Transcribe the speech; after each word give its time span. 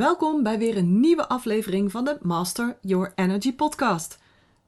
Welkom 0.00 0.42
bij 0.42 0.58
weer 0.58 0.76
een 0.76 1.00
nieuwe 1.00 1.28
aflevering 1.28 1.90
van 1.90 2.04
de 2.04 2.18
Master 2.22 2.78
Your 2.80 3.12
Energy 3.14 3.54
podcast. 3.54 4.18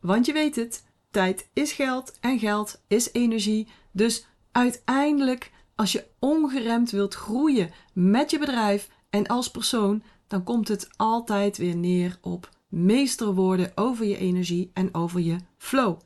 Want 0.01 0.27
je 0.27 0.33
weet 0.33 0.57
het, 0.57 0.85
tijd 1.11 1.49
is 1.53 1.73
geld 1.73 2.19
en 2.21 2.39
geld 2.39 2.83
is 2.89 3.13
energie. 3.13 3.69
Dus 3.93 4.27
uiteindelijk, 4.51 5.51
als 5.75 5.93
je 5.93 6.05
ongeremd 6.19 6.91
wilt 6.91 7.15
groeien 7.15 7.71
met 7.93 8.31
je 8.31 8.39
bedrijf 8.39 8.89
en 9.11 9.27
als 9.27 9.51
persoon, 9.51 10.03
dan 10.27 10.45
komt 10.45 10.69
het 10.69 10.89
altijd 10.97 11.57
weer 11.57 11.77
neer 11.77 12.19
op 12.21 12.49
meester 12.69 13.35
worden 13.35 13.73
over 13.75 14.05
je 14.05 14.17
energie 14.17 14.71
en 14.75 14.95
over 14.95 15.21
je 15.21 15.37
flow. 15.59 15.99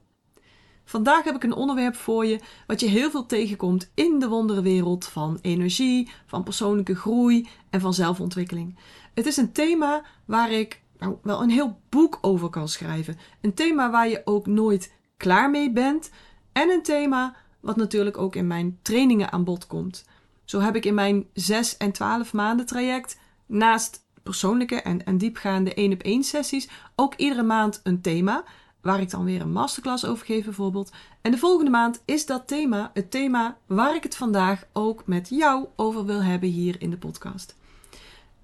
Vandaag 0.89 1.25
heb 1.25 1.35
ik 1.35 1.45
een 1.45 1.55
onderwerp 1.55 1.97
voor 1.97 2.27
je 2.27 2.41
wat 2.67 2.81
je 2.81 2.87
heel 2.87 3.11
veel 3.11 3.27
tegenkomt 3.27 3.91
in 3.95 4.19
de 4.19 4.29
wonderenwereld 4.29 5.05
van 5.05 5.39
energie, 5.43 6.11
van 6.27 6.43
persoonlijke 6.43 6.95
groei 6.95 7.49
en 7.71 7.81
van 7.81 7.95
zelfontwikkeling. 7.95 8.79
Het 9.15 9.27
is 9.27 9.37
een 9.37 9.53
thema 9.53 10.05
waar 10.25 10.51
ik 10.51 10.83
nou, 10.99 11.17
wel 11.23 11.43
een 11.43 11.51
heel 11.51 11.81
boek 11.89 12.19
over 12.21 12.49
kan 12.49 12.69
schrijven. 12.69 13.19
Een 13.41 13.55
thema 13.55 13.91
waar 13.91 14.09
je 14.09 14.23
ook 14.25 14.47
nooit 14.47 14.95
klaar 15.17 15.51
mee 15.51 15.73
bent. 15.73 16.11
En 16.53 16.71
een 16.71 16.83
thema 16.83 17.37
wat 17.61 17.77
natuurlijk 17.77 18.19
ook 18.19 18.37
in 18.37 18.47
mijn 18.47 18.79
trainingen 18.83 19.33
aan 19.33 19.45
bod 19.45 19.67
komt. 19.67 20.05
Zo 20.45 20.61
heb 20.61 20.77
ik 20.77 20.85
in 20.85 20.95
mijn 20.95 21.27
6 21.33 21.77
en 21.77 21.93
12 21.93 22.33
maanden 22.33 22.67
traject 22.67 23.19
naast 23.47 24.05
persoonlijke 24.23 24.83
en, 24.83 25.05
en 25.05 25.19
diepgaande 25.19 25.75
1 25.75 25.93
op 25.93 26.03
1 26.03 26.23
sessies 26.23 26.69
ook 26.95 27.15
iedere 27.15 27.43
maand 27.43 27.81
een 27.83 28.01
thema 28.01 28.45
waar 28.81 29.01
ik 29.01 29.11
dan 29.11 29.25
weer 29.25 29.41
een 29.41 29.53
masterclass 29.53 30.05
over 30.05 30.27
geef 30.27 30.45
bijvoorbeeld. 30.45 30.93
En 31.21 31.31
de 31.31 31.39
volgende 31.39 31.71
maand 31.71 32.03
is 32.05 32.27
dat 32.27 32.47
thema 32.47 32.91
het 32.95 33.11
thema 33.11 33.59
waar 33.67 33.95
ik 33.95 34.03
het 34.03 34.17
vandaag 34.17 34.67
ook 34.73 35.07
met 35.07 35.29
jou 35.29 35.67
over 35.77 36.05
wil 36.05 36.23
hebben 36.23 36.49
hier 36.49 36.81
in 36.81 36.91
de 36.91 36.99
podcast. 36.99 37.57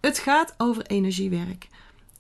Het 0.00 0.18
gaat 0.18 0.54
over 0.58 0.86
energiewerk. 0.86 1.68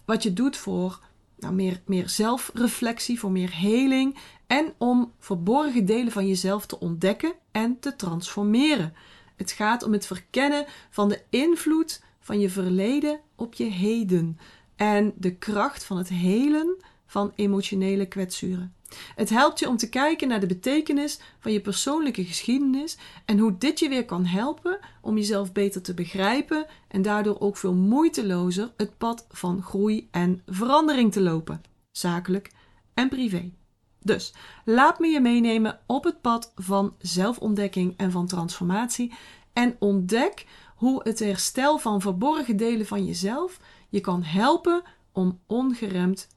Wat 0.04 0.22
je 0.22 0.32
doet 0.32 0.56
voor 0.56 1.00
nou, 1.36 1.54
meer, 1.54 1.80
meer 1.84 2.08
zelfreflectie, 2.08 3.18
voor 3.18 3.30
meer 3.30 3.56
heling 3.56 4.16
en 4.46 4.72
om 4.78 5.12
verborgen 5.18 5.86
delen 5.86 6.12
van 6.12 6.26
jezelf 6.26 6.66
te 6.66 6.80
ontdekken 6.80 7.32
en 7.50 7.78
te 7.78 7.96
transformeren. 7.96 8.94
Het 9.36 9.50
gaat 9.50 9.82
om 9.82 9.92
het 9.92 10.06
verkennen 10.06 10.66
van 10.90 11.08
de 11.08 11.22
invloed 11.30 12.02
van 12.20 12.40
je 12.40 12.50
verleden 12.50 13.20
op 13.34 13.54
je 13.54 13.64
heden 13.64 14.38
en 14.76 15.12
de 15.16 15.34
kracht 15.34 15.84
van 15.84 15.96
het 15.96 16.08
helen 16.08 16.76
van 17.12 17.32
emotionele 17.34 18.06
kwetsuren. 18.06 18.74
Het 19.14 19.30
helpt 19.30 19.58
je 19.58 19.68
om 19.68 19.76
te 19.76 19.88
kijken 19.88 20.28
naar 20.28 20.40
de 20.40 20.46
betekenis 20.46 21.20
van 21.38 21.52
je 21.52 21.60
persoonlijke 21.60 22.24
geschiedenis 22.24 22.96
en 23.24 23.38
hoe 23.38 23.58
dit 23.58 23.78
je 23.78 23.88
weer 23.88 24.04
kan 24.04 24.24
helpen 24.24 24.78
om 25.00 25.16
jezelf 25.16 25.52
beter 25.52 25.82
te 25.82 25.94
begrijpen 25.94 26.66
en 26.88 27.02
daardoor 27.02 27.40
ook 27.40 27.56
veel 27.56 27.74
moeitelozer 27.74 28.72
het 28.76 28.98
pad 28.98 29.26
van 29.30 29.62
groei 29.62 30.08
en 30.10 30.42
verandering 30.46 31.12
te 31.12 31.20
lopen, 31.20 31.62
zakelijk 31.90 32.50
en 32.94 33.08
privé. 33.08 33.52
Dus 34.00 34.34
laat 34.64 34.98
me 34.98 35.06
je 35.06 35.20
meenemen 35.20 35.80
op 35.86 36.04
het 36.04 36.20
pad 36.20 36.52
van 36.54 36.94
zelfontdekking 36.98 37.94
en 37.96 38.10
van 38.10 38.26
transformatie 38.26 39.12
en 39.52 39.76
ontdek 39.78 40.46
hoe 40.76 41.00
het 41.02 41.18
herstel 41.18 41.78
van 41.78 42.00
verborgen 42.00 42.56
delen 42.56 42.86
van 42.86 43.04
jezelf 43.04 43.60
je 43.88 44.00
kan 44.00 44.22
helpen 44.22 44.82
om 45.12 45.40
ongeremd 45.46 46.28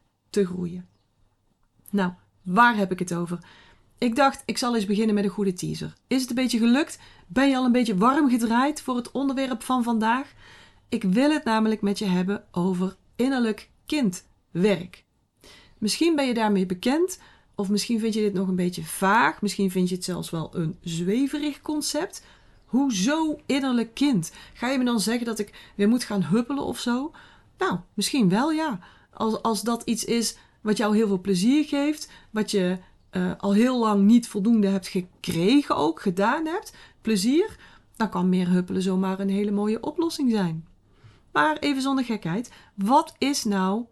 groeien. 0.44 0.88
Nou, 1.89 2.11
waar 2.41 2.75
heb 2.75 2.91
ik 2.91 3.00
het 3.00 3.14
over? 3.14 3.39
Ik 3.97 4.16
dacht, 4.16 4.44
ik 4.45 4.58
zal 4.58 4.75
eens 4.75 4.86
beginnen 4.86 5.16
met 5.16 5.23
een 5.23 5.30
goede 5.30 5.53
teaser. 5.53 5.94
Is 6.08 6.22
het 6.22 6.30
een 6.30 6.36
beetje 6.36 6.59
gelukt? 6.59 7.00
Ben 7.28 7.50
je 7.50 7.58
al 7.58 7.66
een 7.66 7.72
beetje 7.72 7.97
warm 7.97 8.30
gedraaid 8.30 8.81
voor 8.81 8.95
het 8.95 9.11
onderwerp 9.11 9.63
van 9.63 9.83
vandaag? 9.83 10.33
Ik 10.89 11.03
wil 11.03 11.31
het 11.31 11.44
namelijk 11.44 11.81
met 11.81 12.00
je 12.00 12.06
hebben 12.06 12.44
over 12.52 12.95
innerlijk 13.16 13.69
kindwerk. 13.86 15.03
Misschien 15.78 16.16
ben 16.16 16.28
je 16.28 16.33
daarmee 16.33 16.66
bekend, 16.66 17.19
of 17.56 17.69
misschien 17.69 18.00
vind 18.00 18.13
je 18.13 18.22
dit 18.22 18.33
nog 18.33 18.47
een 18.47 18.56
beetje 18.56 18.83
vaag, 18.83 19.41
misschien 19.41 19.72
vind 19.72 19.90
je 19.90 19.95
het 19.95 20.03
zelfs 20.03 20.29
wel 20.29 20.56
een 20.56 20.78
zweverig 20.81 21.62
concept. 21.62 22.24
Hoezo 22.66 23.40
innerlijk 23.45 23.94
kind? 23.94 24.31
Ga 24.53 24.69
je 24.69 24.78
me 24.78 24.84
dan 24.84 25.00
zeggen 25.00 25.25
dat 25.25 25.40
ik 25.40 25.72
weer 25.75 25.88
moet 25.88 26.03
gaan 26.03 26.24
huppelen 26.24 26.63
of 26.63 26.79
zo? 26.79 27.12
Nou, 27.57 27.79
misschien 27.94 28.29
wel 28.29 28.51
ja. 28.51 28.79
Als, 29.16 29.42
als 29.42 29.62
dat 29.62 29.81
iets 29.84 30.06
is 30.06 30.38
wat 30.62 30.78
jou 30.78 30.96
heel 30.96 31.08
veel 31.08 31.22
plezier 31.22 31.66
geeft, 31.66 32.12
wat 32.31 32.52
je 32.52 32.78
uh, 33.12 33.31
al 33.38 33.53
heel 33.53 33.80
lang 33.80 34.03
niet 34.03 34.28
voldoende 34.28 34.68
hebt 34.68 34.88
gekregen, 34.88 35.76
ook 35.76 36.02
gedaan 36.02 36.46
hebt, 36.46 36.74
plezier, 37.02 37.58
dan 37.96 38.09
kan 38.09 38.30
meer 38.30 38.50
huppelen 38.50 38.81
zomaar 38.81 39.20
een 39.20 39.30
hele 39.30 39.52
mooie 39.52 39.80
oplossing 39.81 40.31
zijn. 40.31 40.68
Maar 41.31 41.58
even 41.58 41.81
zonder 41.81 42.06
gekheid, 42.06 42.52
wat 42.75 43.16
is 43.18 43.44
nou 43.44 43.86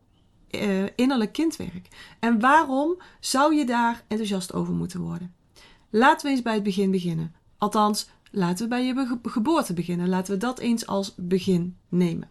uh, 0.49 0.83
innerlijk 0.95 1.33
kindwerk? 1.33 1.87
En 2.19 2.39
waarom 2.39 3.01
zou 3.19 3.55
je 3.55 3.65
daar 3.65 4.03
enthousiast 4.07 4.53
over 4.53 4.73
moeten 4.73 5.01
worden? 5.01 5.33
Laten 5.89 6.25
we 6.25 6.31
eens 6.31 6.41
bij 6.41 6.53
het 6.53 6.63
begin 6.63 6.91
beginnen. 6.91 7.35
Althans, 7.57 8.09
laten 8.31 8.63
we 8.63 8.69
bij 8.69 8.85
je 8.85 9.19
geboorte 9.23 9.73
beginnen. 9.73 10.09
Laten 10.09 10.33
we 10.33 10.39
dat 10.39 10.59
eens 10.59 10.87
als 10.87 11.13
begin 11.17 11.77
nemen. 11.89 12.29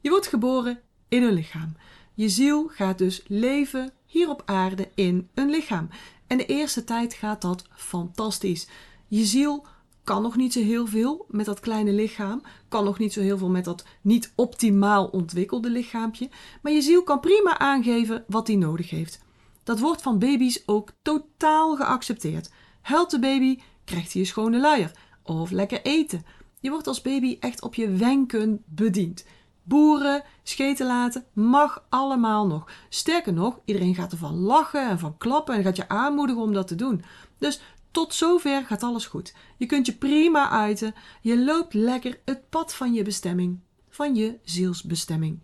Je 0.00 0.10
wordt 0.10 0.26
geboren 0.26 0.80
in 1.08 1.22
een 1.22 1.32
lichaam. 1.32 1.76
Je 2.20 2.28
ziel 2.28 2.68
gaat 2.68 2.98
dus 2.98 3.22
leven 3.26 3.92
hier 4.06 4.28
op 4.28 4.42
aarde 4.44 4.88
in 4.94 5.28
een 5.34 5.50
lichaam. 5.50 5.88
En 6.26 6.36
de 6.38 6.46
eerste 6.46 6.84
tijd 6.84 7.14
gaat 7.14 7.42
dat 7.42 7.64
fantastisch. 7.74 8.68
Je 9.08 9.24
ziel 9.24 9.66
kan 10.04 10.22
nog 10.22 10.36
niet 10.36 10.52
zo 10.52 10.60
heel 10.60 10.86
veel 10.86 11.26
met 11.28 11.46
dat 11.46 11.60
kleine 11.60 11.92
lichaam, 11.92 12.42
kan 12.68 12.84
nog 12.84 12.98
niet 12.98 13.12
zo 13.12 13.20
heel 13.20 13.38
veel 13.38 13.48
met 13.48 13.64
dat 13.64 13.84
niet 14.00 14.32
optimaal 14.34 15.06
ontwikkelde 15.06 15.70
lichaampje, 15.70 16.28
maar 16.62 16.72
je 16.72 16.80
ziel 16.80 17.02
kan 17.02 17.20
prima 17.20 17.58
aangeven 17.58 18.24
wat 18.26 18.46
hij 18.46 18.56
nodig 18.56 18.90
heeft. 18.90 19.20
Dat 19.62 19.78
wordt 19.78 20.02
van 20.02 20.18
baby's 20.18 20.62
ook 20.66 20.92
totaal 21.02 21.76
geaccepteerd. 21.76 22.50
Huilt 22.80 23.10
de 23.10 23.18
baby, 23.18 23.58
krijgt 23.84 24.12
hij 24.12 24.20
een 24.20 24.28
schone 24.28 24.60
luier 24.60 24.92
of 25.22 25.50
lekker 25.50 25.82
eten. 25.82 26.24
Je 26.60 26.70
wordt 26.70 26.86
als 26.86 27.00
baby 27.00 27.36
echt 27.40 27.62
op 27.62 27.74
je 27.74 27.90
wenken 27.90 28.62
bediend. 28.66 29.24
Boeren, 29.70 30.22
scheten 30.42 30.86
laten, 30.86 31.24
mag 31.32 31.86
allemaal 31.88 32.46
nog. 32.46 32.70
Sterker 32.88 33.32
nog, 33.32 33.60
iedereen 33.64 33.94
gaat 33.94 34.12
ervan 34.12 34.34
lachen 34.34 34.88
en 34.88 34.98
van 34.98 35.16
klappen 35.16 35.54
en 35.54 35.62
gaat 35.62 35.76
je 35.76 35.88
aanmoedigen 35.88 36.42
om 36.42 36.52
dat 36.52 36.68
te 36.68 36.74
doen. 36.74 37.02
Dus 37.38 37.60
tot 37.90 38.14
zover 38.14 38.64
gaat 38.64 38.82
alles 38.82 39.06
goed. 39.06 39.34
Je 39.56 39.66
kunt 39.66 39.86
je 39.86 39.92
prima 39.92 40.50
uiten. 40.50 40.94
Je 41.20 41.44
loopt 41.44 41.74
lekker 41.74 42.20
het 42.24 42.48
pad 42.48 42.74
van 42.74 42.94
je 42.94 43.02
bestemming, 43.02 43.60
van 43.88 44.14
je 44.14 44.38
zielsbestemming. 44.42 45.40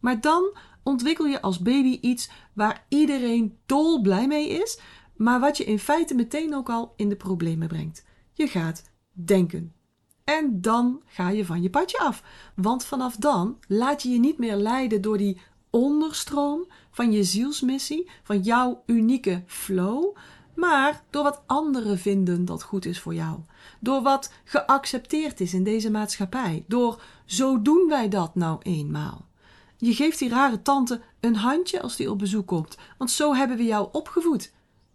Maar 0.00 0.20
dan 0.20 0.56
ontwikkel 0.82 1.26
je 1.26 1.42
als 1.42 1.58
baby 1.58 1.98
iets 2.00 2.30
waar 2.52 2.84
iedereen 2.88 3.58
dol 3.66 4.00
blij 4.00 4.26
mee 4.26 4.48
is, 4.48 4.80
maar 5.16 5.40
wat 5.40 5.56
je 5.56 5.64
in 5.64 5.78
feite 5.78 6.14
meteen 6.14 6.54
ook 6.54 6.70
al 6.70 6.92
in 6.96 7.08
de 7.08 7.16
problemen 7.16 7.68
brengt. 7.68 8.04
Je 8.32 8.46
gaat 8.46 8.90
denken. 9.12 9.72
En 10.24 10.60
dan 10.60 11.02
ga 11.06 11.28
je 11.28 11.44
van 11.44 11.62
je 11.62 11.70
padje 11.70 11.98
af. 11.98 12.22
Want 12.54 12.84
vanaf 12.84 13.16
dan 13.16 13.58
laat 13.68 14.02
je 14.02 14.08
je 14.08 14.18
niet 14.18 14.38
meer 14.38 14.56
leiden 14.56 15.02
door 15.02 15.18
die 15.18 15.40
onderstroom 15.70 16.66
van 16.90 17.12
je 17.12 17.24
zielsmissie, 17.24 18.10
van 18.22 18.40
jouw 18.40 18.82
unieke 18.86 19.42
flow, 19.46 20.16
maar 20.54 21.02
door 21.10 21.22
wat 21.22 21.42
anderen 21.46 21.98
vinden 21.98 22.44
dat 22.44 22.62
goed 22.62 22.84
is 22.84 23.00
voor 23.00 23.14
jou. 23.14 23.38
Door 23.80 24.02
wat 24.02 24.32
geaccepteerd 24.44 25.40
is 25.40 25.54
in 25.54 25.64
deze 25.64 25.90
maatschappij. 25.90 26.64
Door 26.68 27.02
zo 27.24 27.62
doen 27.62 27.88
wij 27.88 28.08
dat 28.08 28.34
nou 28.34 28.58
eenmaal. 28.62 29.26
Je 29.76 29.94
geeft 29.94 30.18
die 30.18 30.28
rare 30.28 30.62
tante 30.62 31.00
een 31.20 31.36
handje 31.36 31.82
als 31.82 31.96
die 31.96 32.10
op 32.10 32.18
bezoek 32.18 32.46
komt, 32.46 32.76
want 32.98 33.10
zo 33.10 33.34
hebben 33.34 33.56
we 33.56 33.64
jou 33.64 33.88
opgevoed. 33.92 34.52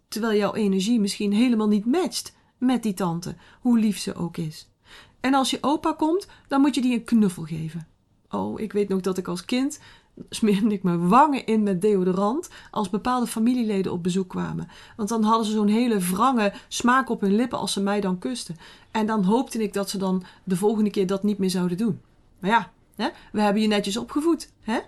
Terwijl 0.08 0.38
jouw 0.38 0.54
energie 0.54 1.00
misschien 1.00 1.32
helemaal 1.32 1.68
niet 1.68 1.86
matcht 1.86 2.36
met 2.58 2.82
die 2.82 2.94
tante, 2.94 3.36
hoe 3.60 3.78
lief 3.78 3.98
ze 3.98 4.14
ook 4.14 4.36
is. 4.36 4.68
En 5.20 5.34
als 5.34 5.50
je 5.50 5.58
opa 5.60 5.92
komt, 5.92 6.26
dan 6.48 6.60
moet 6.60 6.74
je 6.74 6.80
die 6.80 6.94
een 6.94 7.04
knuffel 7.04 7.42
geven. 7.42 7.86
Oh, 8.30 8.60
ik 8.60 8.72
weet 8.72 8.88
nog 8.88 9.00
dat 9.00 9.18
ik 9.18 9.28
als 9.28 9.44
kind 9.44 9.80
smeerde 10.28 10.72
ik 10.72 10.82
mijn 10.82 11.08
wangen 11.08 11.46
in 11.46 11.62
met 11.62 11.80
deodorant 11.80 12.48
als 12.70 12.90
bepaalde 12.90 13.26
familieleden 13.26 13.92
op 13.92 14.02
bezoek 14.02 14.28
kwamen. 14.28 14.68
Want 14.96 15.08
dan 15.08 15.22
hadden 15.22 15.46
ze 15.46 15.52
zo'n 15.52 15.68
hele 15.68 15.98
wrange 15.98 16.52
smaak 16.68 17.08
op 17.08 17.20
hun 17.20 17.34
lippen 17.34 17.58
als 17.58 17.72
ze 17.72 17.80
mij 17.80 18.00
dan 18.00 18.18
kusten. 18.18 18.56
En 18.90 19.06
dan 19.06 19.24
hoopte 19.24 19.62
ik 19.62 19.72
dat 19.72 19.90
ze 19.90 19.98
dan 19.98 20.22
de 20.44 20.56
volgende 20.56 20.90
keer 20.90 21.06
dat 21.06 21.22
niet 21.22 21.38
meer 21.38 21.50
zouden 21.50 21.76
doen. 21.76 22.00
Maar 22.38 22.50
ja, 22.50 22.70
hè, 22.96 23.08
we 23.32 23.40
hebben 23.40 23.62
je 23.62 23.68
netjes 23.68 23.96
opgevoed. 23.96 24.52
Hè? 24.60 24.78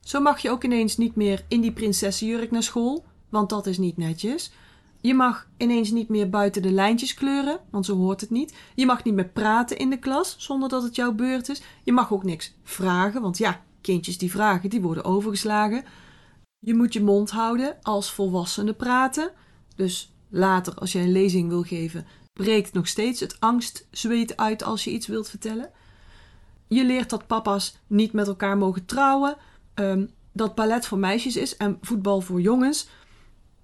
Zo 0.00 0.20
mag 0.20 0.38
je 0.38 0.50
ook 0.50 0.64
ineens 0.64 0.96
niet 0.96 1.14
meer 1.16 1.44
in 1.48 1.60
die 1.60 1.72
prinsessenjurk 1.72 2.50
naar 2.50 2.62
school, 2.62 3.04
want 3.28 3.48
dat 3.48 3.66
is 3.66 3.78
niet 3.78 3.96
netjes. 3.96 4.52
Je 5.06 5.14
mag 5.14 5.48
ineens 5.56 5.90
niet 5.90 6.08
meer 6.08 6.30
buiten 6.30 6.62
de 6.62 6.70
lijntjes 6.70 7.14
kleuren, 7.14 7.60
want 7.70 7.86
zo 7.86 7.96
hoort 7.96 8.20
het 8.20 8.30
niet. 8.30 8.54
Je 8.74 8.86
mag 8.86 9.04
niet 9.04 9.14
meer 9.14 9.28
praten 9.28 9.78
in 9.78 9.90
de 9.90 9.98
klas 9.98 10.34
zonder 10.38 10.68
dat 10.68 10.82
het 10.82 10.96
jouw 10.96 11.12
beurt 11.12 11.48
is. 11.48 11.62
Je 11.82 11.92
mag 11.92 12.12
ook 12.12 12.24
niks 12.24 12.54
vragen, 12.62 13.22
want 13.22 13.38
ja, 13.38 13.62
kindjes 13.80 14.18
die 14.18 14.30
vragen, 14.30 14.70
die 14.70 14.80
worden 14.80 15.04
overgeslagen. 15.04 15.84
Je 16.58 16.74
moet 16.74 16.92
je 16.92 17.02
mond 17.02 17.30
houden 17.30 17.76
als 17.82 18.12
volwassenen 18.12 18.76
praten. 18.76 19.30
Dus 19.76 20.12
later, 20.28 20.74
als 20.74 20.92
jij 20.92 21.02
een 21.02 21.12
lezing 21.12 21.48
wil 21.48 21.62
geven, 21.62 22.06
breekt 22.32 22.72
nog 22.72 22.88
steeds 22.88 23.20
het 23.20 23.40
angstzweet 23.40 24.36
uit 24.36 24.62
als 24.62 24.84
je 24.84 24.90
iets 24.90 25.06
wilt 25.06 25.28
vertellen. 25.28 25.70
je 26.68 26.84
leert 26.84 27.10
dat 27.10 27.26
papa's 27.26 27.78
niet 27.86 28.12
met 28.12 28.26
elkaar 28.26 28.58
mogen 28.58 28.86
trouwen. 28.86 29.36
Ehm, 29.74 30.06
dat 30.32 30.54
ballet 30.54 30.86
voor 30.86 30.98
meisjes 30.98 31.36
is 31.36 31.56
en 31.56 31.78
voetbal 31.80 32.20
voor 32.20 32.40
jongens. 32.40 32.88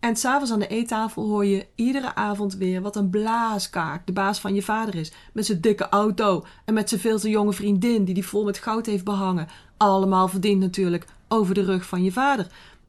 En 0.01 0.17
s'avonds 0.17 0.53
aan 0.53 0.59
de 0.59 0.67
eettafel 0.67 1.27
hoor 1.27 1.45
je 1.45 1.67
iedere 1.75 2.15
avond 2.15 2.55
weer 2.55 2.83
wat 2.83 2.97
een 2.97 3.11
blaaskaak 3.11 4.07
de 4.07 4.13
baas 4.13 4.41
van 4.41 4.55
je 4.55 4.63
vader 4.63 4.95
is. 4.95 5.13
Met 5.33 5.47
zijn 5.47 5.61
dikke 5.61 5.89
auto 5.89 6.45
en 6.65 6.75
met 6.75 6.89
zijn 6.89 7.01
veel 7.01 7.19
te 7.19 7.29
jonge 7.29 7.53
vriendin 7.53 8.05
die 8.05 8.15
die 8.15 8.27
vol 8.27 8.45
met 8.45 8.59
goud 8.59 8.87
heeft 8.87 9.05
behangen. 9.05 9.49
Allemaal 9.77 10.29
verdiend 10.29 10.61
natuurlijk 10.61 11.07
over 11.29 11.55
de 11.55 11.65
rug 11.65 11.87
van 11.87 12.03
je 12.03 12.13
vader. 12.13 12.47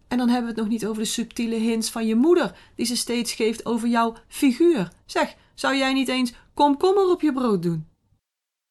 En 0.08 0.18
dan 0.18 0.28
hebben 0.28 0.44
we 0.44 0.52
het 0.52 0.62
nog 0.62 0.72
niet 0.72 0.86
over 0.86 1.02
de 1.02 1.08
subtiele 1.08 1.56
hints 1.56 1.90
van 1.90 2.08
je 2.08 2.16
moeder 2.16 2.58
die 2.76 2.86
ze 2.86 2.96
steeds 2.96 3.34
geeft 3.34 3.66
over 3.66 3.88
jouw 3.88 4.16
figuur. 4.28 4.92
Zeg, 5.06 5.36
zou 5.54 5.76
jij 5.76 5.94
niet 5.94 6.08
eens 6.08 6.34
komkommer 6.54 7.10
op 7.10 7.22
je 7.22 7.34
brood 7.34 7.64
doen? 7.64 7.88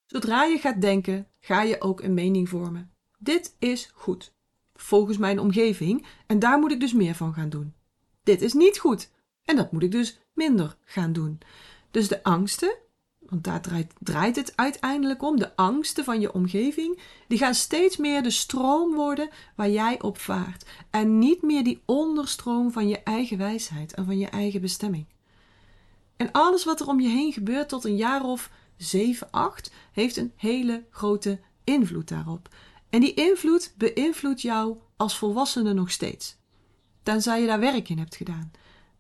Zodra 0.07 0.45
je 0.45 0.59
gaat 0.59 0.81
denken, 0.81 1.27
ga 1.41 1.63
je 1.63 1.81
ook 1.81 2.03
een 2.03 2.15
mening 2.15 2.49
vormen. 2.49 2.91
Dit 3.19 3.57
is 3.59 3.91
goed, 3.95 4.33
volgens 4.75 5.19
mijn 5.19 5.39
omgeving, 5.39 6.07
en 6.27 6.39
daar 6.39 6.59
moet 6.59 6.73
ik 6.73 6.81
dus 6.81 6.93
meer 6.93 7.15
van 7.15 7.33
gaan 7.33 7.49
doen. 7.49 7.75
Dit 8.23 8.43
is 8.43 8.53
niet 8.53 8.79
goed, 8.79 9.11
en 9.45 9.57
dat 9.57 9.73
moet 9.73 9.83
ik 9.83 9.91
dus 9.91 10.19
minder 10.33 10.77
gaan 10.85 11.13
doen. 11.13 11.39
Dus 11.91 12.09
de 12.09 12.23
angsten, 12.23 12.77
want 13.19 13.45
daar 13.45 13.87
draait, 13.99 14.37
het 14.37 14.53
uiteindelijk 14.57 15.23
om, 15.23 15.39
de 15.39 15.57
angsten 15.57 16.05
van 16.05 16.21
je 16.21 16.33
omgeving, 16.33 16.99
die 17.29 17.39
gaan 17.39 17.55
steeds 17.55 17.97
meer 17.97 18.23
de 18.23 18.31
stroom 18.31 18.95
worden 18.95 19.31
waar 19.57 19.71
jij 19.71 20.03
op 20.03 20.19
vaart. 20.19 20.65
En 20.91 21.19
niet 21.19 21.43
meer 21.43 21.65
die 21.65 21.83
onderstroom 21.85 22.73
van 22.73 22.89
je 22.89 23.03
eigen 23.03 23.39
wijsheid 23.39 23.95
en 23.95 24.05
van 24.05 24.19
je 24.19 24.29
eigen 24.29 24.61
bestemming. 24.61 25.07
En 26.17 26.33
alles 26.33 26.65
wat 26.65 26.81
er 26.81 26.89
om 26.89 27.01
je 27.01 27.09
heen 27.09 27.33
gebeurt 27.33 27.69
tot 27.69 27.85
een 27.85 27.97
jaar 27.97 28.25
of 28.25 28.51
7, 28.77 29.31
8, 29.31 29.73
heeft 29.93 30.17
een 30.17 30.33
hele 30.37 30.85
grote 30.91 31.41
invloed 31.65 32.09
daarop. 32.09 32.49
En 32.91 33.01
die 33.01 33.15
invloed 33.15 33.75
beïnvloedt 33.77 34.43
jou 34.43 34.77
als 34.97 35.19
volwassene 35.19 35.73
nog 35.73 35.91
steeds. 35.91 36.40
Tenzij 37.03 37.41
je 37.41 37.47
daar 37.47 37.61
werk 37.61 37.89
in 37.89 37.99
hebt 37.99 38.17
gedaan. 38.17 38.51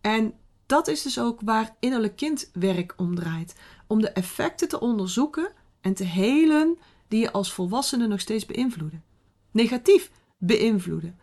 En 0.01 0.35
dat 0.67 0.89
is 0.89 1.03
dus 1.03 1.21
ook 1.21 1.41
waar 1.45 1.77
innerlijk 1.81 2.17
kindwerk 2.17 2.95
om 2.97 3.15
draait. 3.15 3.55
Om 3.87 4.01
de 4.01 4.11
effecten 4.11 4.69
te 4.69 4.81
onderzoeken 4.81 5.53
en 5.81 5.95
te 5.95 6.05
helen 6.05 6.79
die 7.09 7.21
je 7.21 7.33
als 7.33 7.53
volwassene 7.53 8.07
nog 8.07 8.21
steeds 8.21 8.47
beïnvloeden. 8.47 9.03
Negatief 9.51 10.11
beïnvloeden. 10.39 11.19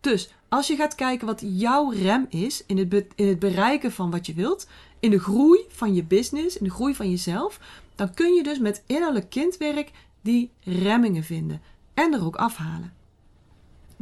Dus 0.00 0.30
als 0.48 0.66
je 0.66 0.76
gaat 0.76 0.94
kijken 0.94 1.26
wat 1.26 1.42
jouw 1.44 1.90
rem 1.90 2.26
is 2.28 2.66
in 2.66 2.78
het, 2.78 3.06
in 3.14 3.28
het 3.28 3.38
bereiken 3.38 3.92
van 3.92 4.10
wat 4.10 4.26
je 4.26 4.34
wilt, 4.34 4.68
in 5.00 5.10
de 5.10 5.18
groei 5.18 5.64
van 5.68 5.94
je 5.94 6.04
business, 6.04 6.56
in 6.56 6.64
de 6.64 6.70
groei 6.70 6.94
van 6.94 7.10
jezelf, 7.10 7.60
dan 7.94 8.14
kun 8.14 8.34
je 8.34 8.42
dus 8.42 8.58
met 8.58 8.82
innerlijk 8.86 9.30
kindwerk 9.30 9.90
die 10.20 10.50
remmingen 10.60 11.24
vinden 11.24 11.62
en 11.94 12.12
er 12.12 12.24
ook 12.24 12.36
afhalen. 12.36 12.92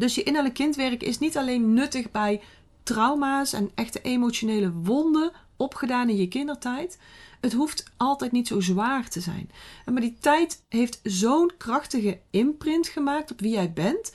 Dus 0.00 0.14
je 0.14 0.22
innerlijk 0.22 0.54
kindwerk 0.54 1.02
is 1.02 1.18
niet 1.18 1.36
alleen 1.36 1.72
nuttig 1.72 2.10
bij 2.10 2.40
trauma's 2.82 3.52
en 3.52 3.70
echte 3.74 4.00
emotionele 4.00 4.72
wonden 4.72 5.32
opgedaan 5.56 6.08
in 6.08 6.16
je 6.16 6.28
kindertijd. 6.28 6.98
Het 7.40 7.52
hoeft 7.52 7.84
altijd 7.96 8.32
niet 8.32 8.46
zo 8.46 8.60
zwaar 8.60 9.08
te 9.08 9.20
zijn. 9.20 9.50
Maar 9.84 10.00
die 10.00 10.16
tijd 10.20 10.62
heeft 10.68 11.00
zo'n 11.02 11.52
krachtige 11.58 12.20
imprint 12.30 12.88
gemaakt 12.88 13.30
op 13.30 13.40
wie 13.40 13.52
jij 13.52 13.72
bent, 13.72 14.12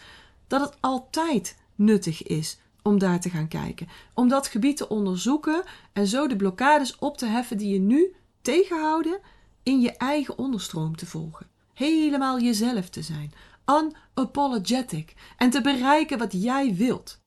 dat 0.48 0.62
het 0.62 0.78
altijd 0.80 1.58
nuttig 1.76 2.24
is 2.24 2.60
om 2.82 3.00
daar 3.00 3.20
te 3.20 3.30
gaan 3.30 3.48
kijken. 3.48 3.88
Om 4.14 4.28
dat 4.28 4.48
gebied 4.48 4.78
te 4.78 4.90
onderzoeken 4.90 5.64
en 5.94 6.08
zo 6.08 6.28
de 6.28 6.36
blokkades 6.36 6.98
op 7.00 7.18
te 7.18 7.26
heffen 7.26 7.58
die 7.58 7.74
je 7.74 7.80
nu 7.80 8.14
tegenhouden 8.42 9.20
in 9.64 9.82
je 9.82 9.92
eigen 9.92 10.38
onderstroom 10.38 10.96
te 10.96 11.06
volgen. 11.06 11.48
Helemaal 11.74 12.40
jezelf 12.40 12.90
te 12.90 13.02
zijn. 13.02 13.32
Unapologetic. 13.70 15.14
En 15.38 15.50
te 15.50 15.62
bereiken 15.62 16.18
wat 16.18 16.32
jij 16.32 16.76
wilt. 16.76 17.24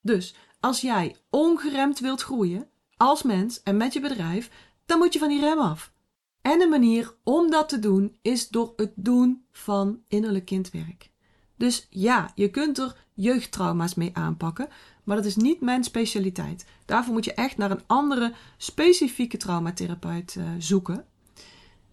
Dus 0.00 0.34
als 0.60 0.80
jij 0.80 1.16
ongeremd 1.30 1.98
wilt 1.98 2.22
groeien, 2.22 2.68
als 2.96 3.22
mens 3.22 3.62
en 3.62 3.76
met 3.76 3.92
je 3.92 4.00
bedrijf, 4.00 4.50
dan 4.86 4.98
moet 4.98 5.12
je 5.12 5.18
van 5.18 5.28
die 5.28 5.40
rem 5.40 5.58
af. 5.58 5.92
En 6.40 6.60
een 6.60 6.68
manier 6.68 7.14
om 7.22 7.50
dat 7.50 7.68
te 7.68 7.78
doen 7.78 8.16
is 8.22 8.48
door 8.48 8.72
het 8.76 8.92
doen 8.94 9.46
van 9.50 10.02
innerlijk 10.08 10.44
kindwerk. 10.44 11.10
Dus 11.56 11.86
ja, 11.90 12.32
je 12.34 12.50
kunt 12.50 12.78
er 12.78 12.96
jeugdtrauma's 13.14 13.94
mee 13.94 14.10
aanpakken, 14.12 14.68
maar 15.04 15.16
dat 15.16 15.24
is 15.24 15.36
niet 15.36 15.60
mijn 15.60 15.84
specialiteit. 15.84 16.66
Daarvoor 16.84 17.12
moet 17.12 17.24
je 17.24 17.34
echt 17.34 17.56
naar 17.56 17.70
een 17.70 17.86
andere 17.86 18.32
specifieke 18.56 19.36
traumatherapeut 19.36 20.34
uh, 20.34 20.48
zoeken. 20.58 21.06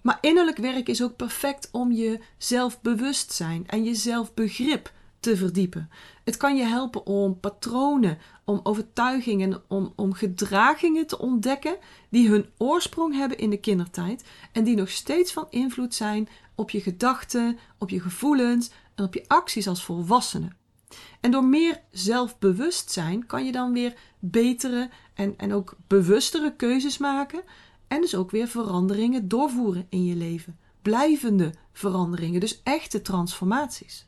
Maar 0.01 0.17
innerlijk 0.21 0.57
werk 0.57 0.87
is 0.87 1.03
ook 1.03 1.15
perfect 1.15 1.69
om 1.71 1.91
je 1.91 2.19
zelfbewustzijn 2.37 3.67
en 3.67 3.83
je 3.83 3.95
zelfbegrip 3.95 4.91
te 5.19 5.37
verdiepen. 5.37 5.89
Het 6.23 6.37
kan 6.37 6.55
je 6.55 6.63
helpen 6.63 7.05
om 7.05 7.39
patronen, 7.39 8.17
om 8.45 8.59
overtuigingen, 8.63 9.61
om, 9.67 9.93
om 9.95 10.13
gedragingen 10.13 11.07
te 11.07 11.19
ontdekken 11.19 11.77
die 12.09 12.29
hun 12.29 12.45
oorsprong 12.57 13.15
hebben 13.15 13.37
in 13.37 13.49
de 13.49 13.59
kindertijd 13.59 14.23
en 14.51 14.63
die 14.63 14.75
nog 14.75 14.89
steeds 14.89 15.31
van 15.31 15.47
invloed 15.49 15.95
zijn 15.95 16.29
op 16.55 16.69
je 16.69 16.81
gedachten, 16.81 17.57
op 17.77 17.89
je 17.89 17.99
gevoelens 17.99 18.71
en 18.95 19.03
op 19.03 19.13
je 19.13 19.23
acties 19.27 19.67
als 19.67 19.83
volwassene. 19.83 20.47
En 21.19 21.31
door 21.31 21.45
meer 21.45 21.81
zelfbewustzijn 21.91 23.25
kan 23.25 23.45
je 23.45 23.51
dan 23.51 23.73
weer 23.73 23.93
betere 24.19 24.89
en, 25.13 25.33
en 25.37 25.53
ook 25.53 25.75
bewustere 25.87 26.55
keuzes 26.55 26.97
maken 26.97 27.41
en 27.91 28.01
dus 28.01 28.15
ook 28.15 28.31
weer 28.31 28.47
veranderingen 28.47 29.27
doorvoeren 29.27 29.85
in 29.89 30.05
je 30.05 30.15
leven. 30.15 30.57
Blijvende 30.81 31.53
veranderingen, 31.71 32.39
dus 32.39 32.61
echte 32.63 33.01
transformaties. 33.01 34.05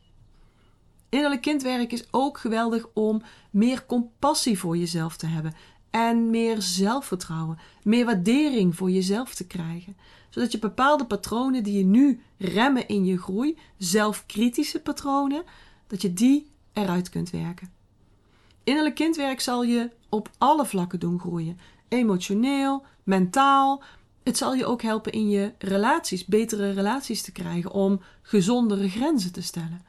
Innerlijk 1.09 1.41
kindwerk 1.41 1.91
is 1.91 2.07
ook 2.11 2.37
geweldig 2.37 2.87
om 2.93 3.21
meer 3.49 3.85
compassie 3.85 4.59
voor 4.59 4.77
jezelf 4.77 5.17
te 5.17 5.25
hebben 5.25 5.53
en 5.89 6.29
meer 6.29 6.61
zelfvertrouwen, 6.61 7.59
meer 7.83 8.05
waardering 8.05 8.75
voor 8.75 8.91
jezelf 8.91 9.35
te 9.35 9.47
krijgen. 9.47 9.97
Zodat 10.29 10.51
je 10.51 10.59
bepaalde 10.59 11.05
patronen 11.05 11.63
die 11.63 11.77
je 11.77 11.85
nu 11.85 12.21
remmen 12.37 12.87
in 12.87 13.05
je 13.05 13.17
groei, 13.17 13.57
zelfkritische 13.77 14.81
patronen, 14.81 15.43
dat 15.87 16.01
je 16.01 16.13
die 16.13 16.47
eruit 16.73 17.09
kunt 17.09 17.29
werken. 17.29 17.71
Innerlijk 18.63 18.95
kindwerk 18.95 19.41
zal 19.41 19.63
je 19.63 19.89
op 20.09 20.29
alle 20.37 20.65
vlakken 20.65 20.99
doen 20.99 21.19
groeien. 21.19 21.59
Emotioneel, 21.93 22.85
mentaal. 23.03 23.83
Het 24.23 24.37
zal 24.37 24.53
je 24.53 24.65
ook 24.65 24.81
helpen 24.81 25.11
in 25.11 25.29
je 25.29 25.53
relaties, 25.57 26.25
betere 26.25 26.71
relaties 26.71 27.21
te 27.21 27.31
krijgen, 27.31 27.71
om 27.71 28.01
gezondere 28.21 28.89
grenzen 28.89 29.31
te 29.31 29.41
stellen. 29.41 29.85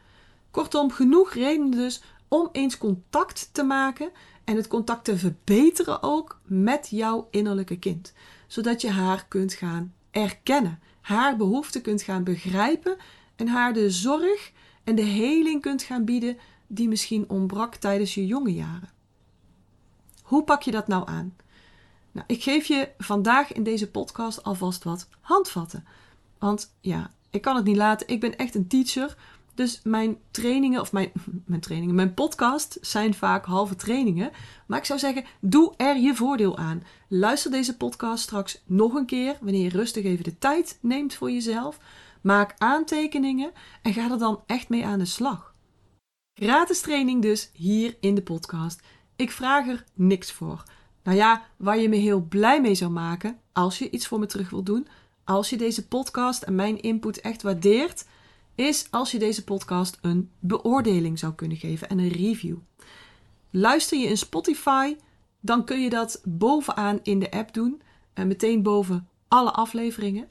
Kortom, 0.50 0.90
genoeg 0.90 1.34
redenen 1.34 1.70
dus 1.70 2.02
om 2.28 2.48
eens 2.52 2.78
contact 2.78 3.48
te 3.52 3.62
maken 3.62 4.10
en 4.44 4.56
het 4.56 4.68
contact 4.68 5.04
te 5.04 5.18
verbeteren 5.18 6.02
ook 6.02 6.40
met 6.44 6.88
jouw 6.90 7.28
innerlijke 7.30 7.78
kind. 7.78 8.12
Zodat 8.46 8.80
je 8.80 8.90
haar 8.90 9.26
kunt 9.28 9.52
gaan 9.52 9.94
erkennen, 10.10 10.80
haar 11.00 11.36
behoeften 11.36 11.82
kunt 11.82 12.02
gaan 12.02 12.24
begrijpen 12.24 12.96
en 13.36 13.48
haar 13.48 13.72
de 13.72 13.90
zorg 13.90 14.52
en 14.84 14.94
de 14.94 15.02
heling 15.02 15.62
kunt 15.62 15.82
gaan 15.82 16.04
bieden 16.04 16.38
die 16.66 16.88
misschien 16.88 17.28
ontbrak 17.28 17.74
tijdens 17.74 18.14
je 18.14 18.26
jonge 18.26 18.54
jaren. 18.54 18.92
Hoe 20.22 20.44
pak 20.44 20.62
je 20.62 20.70
dat 20.70 20.88
nou 20.88 21.08
aan? 21.08 21.36
Nou, 22.14 22.26
ik 22.26 22.42
geef 22.42 22.66
je 22.66 22.88
vandaag 22.98 23.52
in 23.52 23.62
deze 23.62 23.90
podcast 23.90 24.42
alvast 24.42 24.84
wat 24.84 25.08
handvatten. 25.20 25.84
Want 26.38 26.74
ja, 26.80 27.10
ik 27.30 27.42
kan 27.42 27.56
het 27.56 27.64
niet 27.64 27.76
laten. 27.76 28.08
Ik 28.08 28.20
ben 28.20 28.36
echt 28.36 28.54
een 28.54 28.66
teacher. 28.66 29.16
Dus 29.54 29.80
mijn 29.84 30.18
trainingen, 30.30 30.80
of 30.80 30.92
mijn, 30.92 31.12
mijn 31.46 31.60
trainingen, 31.60 31.94
mijn 31.94 32.14
podcast 32.14 32.78
zijn 32.80 33.14
vaak 33.14 33.44
halve 33.44 33.76
trainingen. 33.76 34.30
Maar 34.66 34.78
ik 34.78 34.84
zou 34.84 34.98
zeggen, 34.98 35.24
doe 35.40 35.74
er 35.76 35.96
je 35.96 36.14
voordeel 36.14 36.56
aan. 36.56 36.82
Luister 37.08 37.50
deze 37.50 37.76
podcast 37.76 38.22
straks 38.22 38.62
nog 38.66 38.94
een 38.94 39.06
keer, 39.06 39.36
wanneer 39.40 39.62
je 39.62 39.68
rustig 39.68 40.04
even 40.04 40.24
de 40.24 40.38
tijd 40.38 40.78
neemt 40.80 41.14
voor 41.14 41.30
jezelf. 41.30 41.78
Maak 42.20 42.54
aantekeningen 42.58 43.52
en 43.82 43.92
ga 43.92 44.10
er 44.10 44.18
dan 44.18 44.42
echt 44.46 44.68
mee 44.68 44.86
aan 44.86 44.98
de 44.98 45.04
slag. 45.04 45.54
Gratis 46.34 46.80
training 46.80 47.22
dus 47.22 47.50
hier 47.52 47.96
in 48.00 48.14
de 48.14 48.22
podcast. 48.22 48.82
Ik 49.16 49.30
vraag 49.30 49.68
er 49.68 49.84
niks 49.94 50.32
voor. 50.32 50.64
Nou 51.04 51.16
ja, 51.16 51.44
waar 51.56 51.78
je 51.78 51.88
me 51.88 51.96
heel 51.96 52.20
blij 52.20 52.60
mee 52.60 52.74
zou 52.74 52.90
maken, 52.90 53.38
als 53.52 53.78
je 53.78 53.90
iets 53.90 54.06
voor 54.06 54.18
me 54.18 54.26
terug 54.26 54.50
wilt 54.50 54.66
doen, 54.66 54.86
als 55.24 55.50
je 55.50 55.56
deze 55.56 55.88
podcast 55.88 56.42
en 56.42 56.54
mijn 56.54 56.80
input 56.80 57.20
echt 57.20 57.42
waardeert, 57.42 58.06
is 58.54 58.86
als 58.90 59.10
je 59.10 59.18
deze 59.18 59.44
podcast 59.44 59.98
een 60.00 60.30
beoordeling 60.38 61.18
zou 61.18 61.34
kunnen 61.34 61.56
geven 61.56 61.88
en 61.88 61.98
een 61.98 62.12
review. 62.12 62.56
Luister 63.50 63.98
je 63.98 64.06
in 64.06 64.16
Spotify, 64.16 64.96
dan 65.40 65.64
kun 65.64 65.80
je 65.80 65.90
dat 65.90 66.20
bovenaan 66.24 67.00
in 67.02 67.18
de 67.18 67.30
app 67.30 67.54
doen, 67.54 67.82
en 68.14 68.26
meteen 68.26 68.62
boven 68.62 69.08
alle 69.28 69.50
afleveringen. 69.50 70.28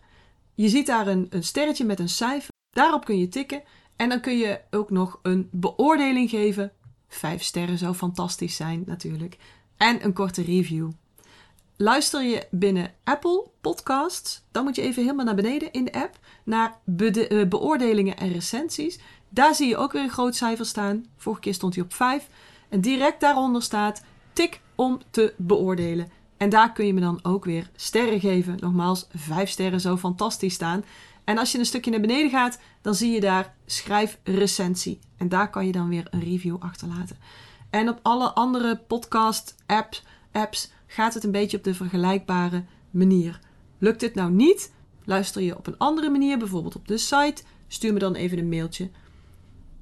Je 0.56 0.70
ziet 0.70 0.86
daar 0.86 1.08
een, 1.08 1.28
een 1.30 1.44
sterretje 1.44 1.86
met 1.86 2.00
een 2.00 2.10
cijfer. 2.10 2.52
Daarop 2.70 3.06
kun 3.06 3.20
je 3.20 3.28
tikken 3.28 3.64
en 3.96 4.10
dan 4.10 4.22
kun 4.22 4.38
je 4.38 4.62
ook 4.72 4.90
nog 4.90 5.20
een 5.22 5.50
beoordeling 5.52 6.30
geven. 6.30 6.72
Vijf 7.08 7.44
sterren 7.44 7.78
zou 7.78 7.94
fantastisch 7.94 8.56
zijn 8.56 8.84
natuurlijk. 8.86 9.38
En 9.78 10.04
een 10.06 10.14
korte 10.14 10.42
review. 10.42 10.92
luister 11.78 12.24
je 12.24 12.48
binnen 12.52 12.94
Apple 13.04 13.48
Podcasts, 13.62 14.44
dan 14.52 14.64
moet 14.64 14.76
je 14.76 14.82
even 14.82 15.02
helemaal 15.02 15.26
naar 15.26 15.36
beneden 15.36 15.72
in 15.72 15.86
de 15.86 15.94
app 15.94 16.20
naar 16.44 16.80
eh, 16.98 17.48
beoordelingen 17.48 18.18
en 18.18 18.32
recensies. 18.32 19.00
Daar 19.30 19.56
zie 19.56 19.68
je 19.68 19.78
ook 19.78 19.92
weer 19.92 20.02
een 20.02 20.10
groot 20.10 20.36
cijfer 20.36 20.66
staan. 20.66 21.06
Vorige 21.18 21.42
keer 21.42 21.54
stond 21.54 21.76
hij 21.76 21.84
op 21.84 21.94
5. 21.94 22.28
En 22.70 22.82
direct 22.82 23.20
daaronder 23.22 23.62
staat 23.62 24.04
tik 24.34 24.62
om 24.76 25.00
te 25.10 25.34
beoordelen. 25.38 26.12
En 26.38 26.50
daar 26.50 26.74
kun 26.74 26.86
je 26.86 26.94
me 26.94 27.02
dan 27.02 27.20
ook 27.24 27.46
weer 27.46 27.70
sterren 27.76 28.20
geven. 28.20 28.58
Nogmaals, 28.60 29.08
5 29.16 29.50
sterren 29.50 29.82
zou 29.82 29.98
fantastisch 29.98 30.54
staan. 30.54 30.84
En 31.24 31.38
als 31.38 31.52
je 31.52 31.58
een 31.58 31.66
stukje 31.66 31.92
naar 31.92 32.00
beneden 32.00 32.30
gaat, 32.30 32.60
dan 32.82 32.96
zie 32.96 33.12
je 33.12 33.20
daar 33.20 33.54
schrijf 33.66 34.20
recensie. 34.24 35.00
En 35.18 35.30
daar 35.30 35.50
kan 35.50 35.66
je 35.66 35.72
dan 35.72 35.90
weer 35.90 36.08
een 36.10 36.24
review 36.24 36.56
achterlaten. 36.60 37.18
En 37.74 37.90
op 37.90 38.00
alle 38.02 38.34
andere 38.34 38.78
podcast 38.78 39.56
apps, 40.32 40.72
gaat 40.88 41.14
het 41.14 41.24
een 41.24 41.32
beetje 41.32 41.58
op 41.58 41.64
de 41.64 41.74
vergelijkbare 41.74 42.64
manier. 42.92 43.40
Lukt 43.78 44.02
het 44.02 44.16
nou 44.16 44.32
niet? 44.32 44.74
Luister 45.04 45.42
je 45.42 45.58
op 45.58 45.68
een 45.68 45.78
andere 45.78 46.10
manier, 46.10 46.38
bijvoorbeeld 46.38 46.76
op 46.76 46.88
de 46.88 46.98
site, 46.98 47.44
stuur 47.68 47.94
me 47.94 48.00
dan 48.00 48.16
even 48.16 48.38
een 48.38 48.50
mailtje. 48.50 48.90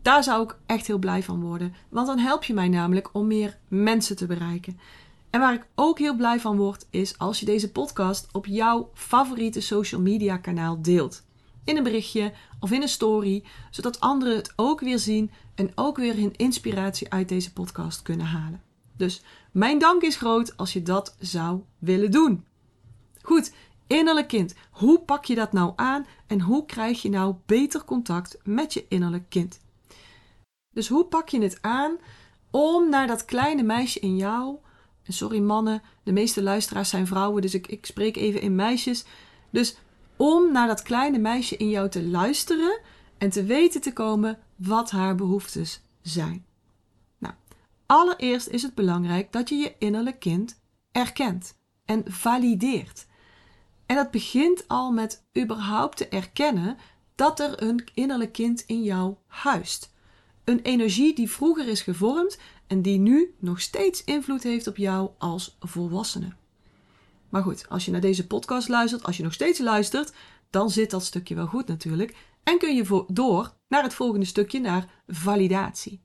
Daar 0.02 0.24
zou 0.24 0.44
ik 0.44 0.58
echt 0.66 0.88
heel 0.88 0.98
blij 0.98 1.24
van 1.24 1.42
worden, 1.42 1.74
want 1.90 2.08
dan 2.08 2.18
help 2.18 2.44
je 2.44 2.54
mij 2.54 2.68
namelijk 2.68 3.10
om 3.14 3.28
meer 3.28 3.58
mensen 3.68 4.16
te 4.16 4.26
bereiken. 4.26 4.80
En 5.30 5.40
waar 5.40 5.54
ik 5.54 5.68
ook 5.76 6.00
heel 6.00 6.16
blij 6.16 6.40
van 6.40 6.58
word, 6.58 6.88
is 6.90 7.18
als 7.18 7.40
je 7.40 7.46
deze 7.46 7.72
podcast 7.72 8.28
op 8.32 8.46
jouw 8.46 8.90
favoriete 8.94 9.62
social 9.62 10.02
media 10.02 10.38
kanaal 10.38 10.82
deelt. 10.82 11.24
In 11.64 11.78
een 11.78 11.84
berichtje 11.84 12.34
of 12.60 12.72
in 12.72 12.82
een 12.82 12.88
story, 12.88 13.44
zodat 13.72 14.00
anderen 14.00 14.36
het 14.36 14.54
ook 14.56 14.80
weer 14.80 15.00
zien 15.00 15.32
en 15.56 15.72
ook 15.76 15.98
weer 15.98 16.16
hun 16.16 16.36
inspiratie 16.36 17.12
uit 17.12 17.30
deze 17.30 17.54
podcast 17.54 18.02
kunnen 18.02 18.26
halen. 18.26 18.62
Dus 18.98 19.22
mijn 19.52 19.80
dank 19.80 20.02
is 20.02 20.16
groot 20.16 20.58
als 20.58 20.74
je 20.74 20.82
dat 20.82 21.16
zou 21.20 21.62
willen 21.80 22.12
doen. 22.12 22.46
Goed, 23.22 23.54
innerlijk 23.88 24.28
kind. 24.28 24.56
Hoe 24.72 25.00
pak 25.00 25.26
je 25.26 25.36
dat 25.36 25.52
nou 25.52 25.74
aan 25.76 26.06
en 26.28 26.42
hoe 26.42 26.66
krijg 26.66 27.02
je 27.02 27.10
nou 27.10 27.36
beter 27.46 27.84
contact 27.84 28.38
met 28.44 28.74
je 28.74 28.86
innerlijk 28.88 29.30
kind? 29.30 29.60
Dus 30.74 30.88
hoe 30.88 31.06
pak 31.06 31.30
je 31.30 31.42
het 31.42 31.62
aan 31.62 31.98
om 32.52 32.90
naar 32.90 33.08
dat 33.08 33.26
kleine 33.26 33.64
meisje 33.64 34.00
in 34.00 34.18
jou, 34.18 34.58
en 35.04 35.14
sorry 35.14 35.40
mannen, 35.40 35.82
de 36.04 36.12
meeste 36.12 36.44
luisteraars 36.44 36.90
zijn 36.90 37.08
vrouwen, 37.08 37.42
dus 37.42 37.54
ik, 37.54 37.68
ik 37.68 37.86
spreek 37.86 38.16
even 38.16 38.42
in 38.42 38.56
meisjes. 38.56 39.06
Dus 39.50 39.78
om 40.22 40.52
naar 40.52 40.68
dat 40.68 40.82
kleine 40.82 41.18
meisje 41.18 41.58
in 41.58 41.70
jou 41.70 41.90
te 41.90 42.04
luisteren 42.04 42.80
en 43.18 43.30
te 43.30 43.44
weten 43.44 43.82
te 43.82 43.94
komen 43.94 44.40
wat 44.56 44.92
haar 44.92 45.16
behoeftes 45.16 45.82
zijn. 46.02 46.46
Nou, 47.18 47.34
allereerst 47.86 48.48
is 48.48 48.62
het 48.62 48.76
belangrijk 48.76 49.32
dat 49.32 49.50
je 49.50 49.56
je 49.56 49.76
innerlijk 49.80 50.20
kind 50.20 50.62
erkent 50.92 51.58
en 51.86 52.04
valideert. 52.06 53.08
En 53.86 53.96
dat 53.96 54.12
begint 54.12 54.68
al 54.68 54.92
met 54.92 55.24
überhaupt 55.38 55.98
te 55.98 56.08
erkennen 56.08 56.78
dat 57.16 57.40
er 57.40 57.64
een 57.64 57.90
innerlijk 57.94 58.32
kind 58.32 58.64
in 58.66 58.84
jou 58.84 59.16
huist. 59.28 59.94
Een 60.44 60.60
energie 60.60 61.16
die 61.16 61.30
vroeger 61.30 61.68
is 61.68 61.82
gevormd 61.82 62.40
en 62.68 62.82
die 62.82 63.00
nu 63.00 63.36
nog 63.40 63.62
steeds 63.62 64.04
invloed 64.04 64.44
heeft 64.44 64.68
op 64.68 64.78
jou 64.78 65.10
als 65.18 65.58
volwassene. 65.60 66.40
Maar 67.32 67.44
goed, 67.44 67.70
als 67.70 67.86
je 67.86 67.92
naar 67.92 68.02
deze 68.02 68.28
podcast 68.28 68.68
luistert, 68.68 69.04
als 69.04 69.18
je 69.18 69.24
nog 69.24 69.34
steeds 69.34 69.60
luistert, 69.60 70.14
dan 70.50 70.70
zit 70.70 70.92
dat 70.92 71.06
stukje 71.06 71.36
wel 71.36 71.48
goed 71.48 71.68
natuurlijk. 71.68 72.16
En 72.44 72.58
kun 72.58 72.76
je 72.76 73.06
door 73.08 73.54
naar 73.68 73.84
het 73.84 73.94
volgende 73.94 74.26
stukje, 74.26 74.60
naar 74.60 75.02
validatie. 75.08 76.02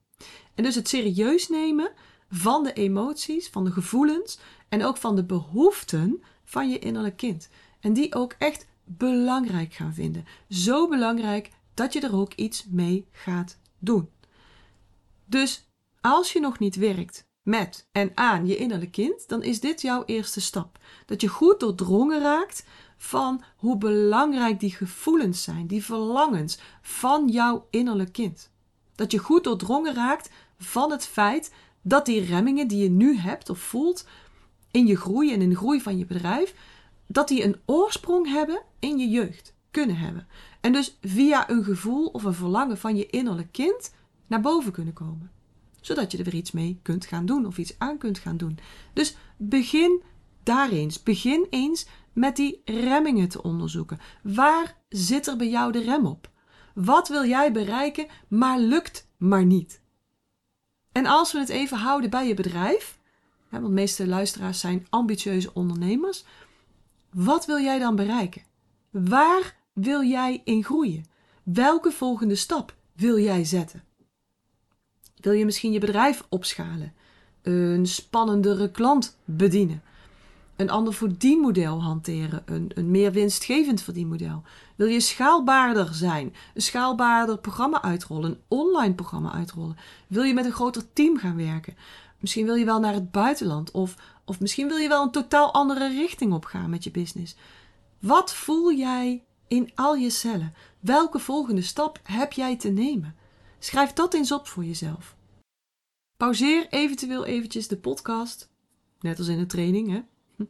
En 0.54 0.62
dus 0.62 0.74
het 0.74 0.88
serieus 0.88 1.48
nemen 1.48 1.92
van 2.30 2.62
de 2.64 2.72
emoties, 2.72 3.48
van 3.48 3.64
de 3.64 3.70
gevoelens 3.70 4.38
en 4.68 4.84
ook 4.84 4.96
van 4.96 5.16
de 5.16 5.24
behoeften 5.24 6.22
van 6.44 6.70
je 6.70 6.78
innerlijk 6.78 7.16
kind. 7.16 7.48
En 7.80 7.92
die 7.92 8.14
ook 8.14 8.34
echt 8.38 8.66
belangrijk 8.84 9.72
gaan 9.74 9.94
vinden. 9.94 10.24
Zo 10.48 10.88
belangrijk 10.88 11.50
dat 11.74 11.92
je 11.92 12.00
er 12.00 12.16
ook 12.16 12.34
iets 12.34 12.66
mee 12.68 13.08
gaat 13.12 13.58
doen. 13.78 14.10
Dus 15.24 15.68
als 16.00 16.32
je 16.32 16.40
nog 16.40 16.58
niet 16.58 16.76
werkt 16.76 17.25
met 17.46 17.86
en 17.92 18.10
aan 18.14 18.46
je 18.46 18.56
innerlijk 18.56 18.92
kind, 18.92 19.28
dan 19.28 19.42
is 19.42 19.60
dit 19.60 19.80
jouw 19.80 20.02
eerste 20.06 20.40
stap. 20.40 20.78
Dat 21.06 21.20
je 21.20 21.28
goed 21.28 21.60
doordrongen 21.60 22.20
raakt 22.20 22.64
van 22.96 23.42
hoe 23.56 23.78
belangrijk 23.78 24.60
die 24.60 24.70
gevoelens 24.70 25.42
zijn, 25.42 25.66
die 25.66 25.84
verlangens 25.84 26.58
van 26.82 27.28
jouw 27.28 27.66
innerlijk 27.70 28.12
kind. 28.12 28.50
Dat 28.94 29.12
je 29.12 29.18
goed 29.18 29.44
doordrongen 29.44 29.94
raakt 29.94 30.30
van 30.58 30.90
het 30.90 31.06
feit 31.06 31.52
dat 31.82 32.06
die 32.06 32.24
remmingen 32.24 32.68
die 32.68 32.82
je 32.82 32.90
nu 32.90 33.16
hebt 33.16 33.50
of 33.50 33.58
voelt 33.58 34.06
in 34.70 34.86
je 34.86 34.96
groei 34.96 35.32
en 35.32 35.42
in 35.42 35.48
de 35.48 35.56
groei 35.56 35.80
van 35.80 35.98
je 35.98 36.06
bedrijf, 36.06 36.54
dat 37.06 37.28
die 37.28 37.44
een 37.44 37.56
oorsprong 37.64 38.28
hebben 38.28 38.62
in 38.78 38.98
je 38.98 39.08
jeugd, 39.08 39.54
kunnen 39.70 39.96
hebben. 39.96 40.26
En 40.60 40.72
dus 40.72 40.98
via 41.00 41.50
een 41.50 41.64
gevoel 41.64 42.06
of 42.06 42.24
een 42.24 42.34
verlangen 42.34 42.78
van 42.78 42.96
je 42.96 43.06
innerlijk 43.06 43.52
kind 43.52 43.94
naar 44.26 44.40
boven 44.40 44.72
kunnen 44.72 44.94
komen. 44.94 45.35
Zodat 45.86 46.12
je 46.12 46.18
er 46.18 46.24
weer 46.24 46.34
iets 46.34 46.50
mee 46.50 46.78
kunt 46.82 47.06
gaan 47.06 47.26
doen 47.26 47.46
of 47.46 47.58
iets 47.58 47.78
aan 47.78 47.98
kunt 47.98 48.18
gaan 48.18 48.36
doen. 48.36 48.58
Dus 48.92 49.16
begin 49.36 50.02
daar 50.42 50.70
eens. 50.70 51.02
Begin 51.02 51.46
eens 51.50 51.86
met 52.12 52.36
die 52.36 52.62
remmingen 52.64 53.28
te 53.28 53.42
onderzoeken. 53.42 53.98
Waar 54.22 54.76
zit 54.88 55.26
er 55.26 55.36
bij 55.36 55.48
jou 55.48 55.72
de 55.72 55.80
rem 55.80 56.06
op? 56.06 56.30
Wat 56.74 57.08
wil 57.08 57.24
jij 57.24 57.52
bereiken, 57.52 58.06
maar 58.28 58.58
lukt 58.58 59.08
maar 59.16 59.44
niet? 59.44 59.80
En 60.92 61.06
als 61.06 61.32
we 61.32 61.38
het 61.38 61.48
even 61.48 61.78
houden 61.78 62.10
bij 62.10 62.28
je 62.28 62.34
bedrijf, 62.34 62.98
want 63.48 63.64
de 63.64 63.70
meeste 63.70 64.06
luisteraars 64.06 64.60
zijn 64.60 64.86
ambitieuze 64.90 65.54
ondernemers, 65.54 66.24
wat 67.10 67.46
wil 67.46 67.58
jij 67.58 67.78
dan 67.78 67.96
bereiken? 67.96 68.42
Waar 68.90 69.56
wil 69.72 70.02
jij 70.02 70.40
in 70.44 70.64
groeien? 70.64 71.04
Welke 71.42 71.90
volgende 71.90 72.34
stap 72.34 72.76
wil 72.92 73.18
jij 73.18 73.44
zetten? 73.44 73.85
Wil 75.26 75.34
je 75.34 75.44
misschien 75.44 75.72
je 75.72 75.78
bedrijf 75.78 76.26
opschalen? 76.28 76.92
Een 77.42 77.86
spannendere 77.86 78.70
klant 78.70 79.16
bedienen? 79.24 79.82
Een 80.56 80.70
ander 80.70 80.94
verdienmodel 80.94 81.82
hanteren? 81.82 82.42
Een, 82.44 82.70
een 82.74 82.90
meer 82.90 83.12
winstgevend 83.12 83.82
verdienmodel? 83.82 84.42
Wil 84.76 84.86
je 84.86 85.00
schaalbaarder 85.00 85.94
zijn? 85.94 86.34
Een 86.54 86.62
schaalbaarder 86.62 87.38
programma 87.38 87.82
uitrollen? 87.82 88.30
Een 88.30 88.40
online 88.48 88.94
programma 88.94 89.32
uitrollen? 89.32 89.76
Wil 90.06 90.22
je 90.22 90.34
met 90.34 90.44
een 90.44 90.52
groter 90.52 90.92
team 90.92 91.16
gaan 91.18 91.36
werken? 91.36 91.76
Misschien 92.18 92.46
wil 92.46 92.54
je 92.54 92.64
wel 92.64 92.80
naar 92.80 92.94
het 92.94 93.10
buitenland 93.10 93.70
of, 93.70 93.96
of 94.24 94.40
misschien 94.40 94.68
wil 94.68 94.76
je 94.76 94.88
wel 94.88 95.02
een 95.02 95.10
totaal 95.10 95.52
andere 95.52 95.88
richting 95.88 96.32
opgaan 96.32 96.70
met 96.70 96.84
je 96.84 96.90
business. 96.90 97.36
Wat 97.98 98.34
voel 98.34 98.72
jij 98.72 99.24
in 99.48 99.70
al 99.74 99.94
je 99.94 100.10
cellen? 100.10 100.54
Welke 100.80 101.18
volgende 101.18 101.62
stap 101.62 102.00
heb 102.02 102.32
jij 102.32 102.56
te 102.56 102.68
nemen? 102.68 103.14
Schrijf 103.58 103.92
dat 103.92 104.14
eens 104.14 104.32
op 104.32 104.46
voor 104.46 104.64
jezelf. 104.64 105.15
Pauzeer 106.16 106.66
eventueel 106.70 107.24
eventjes 107.24 107.68
de 107.68 107.76
podcast, 107.76 108.50
net 109.00 109.18
als 109.18 109.28
in 109.28 109.38
de 109.38 109.46
training, 109.46 109.90
hè? 109.90 110.02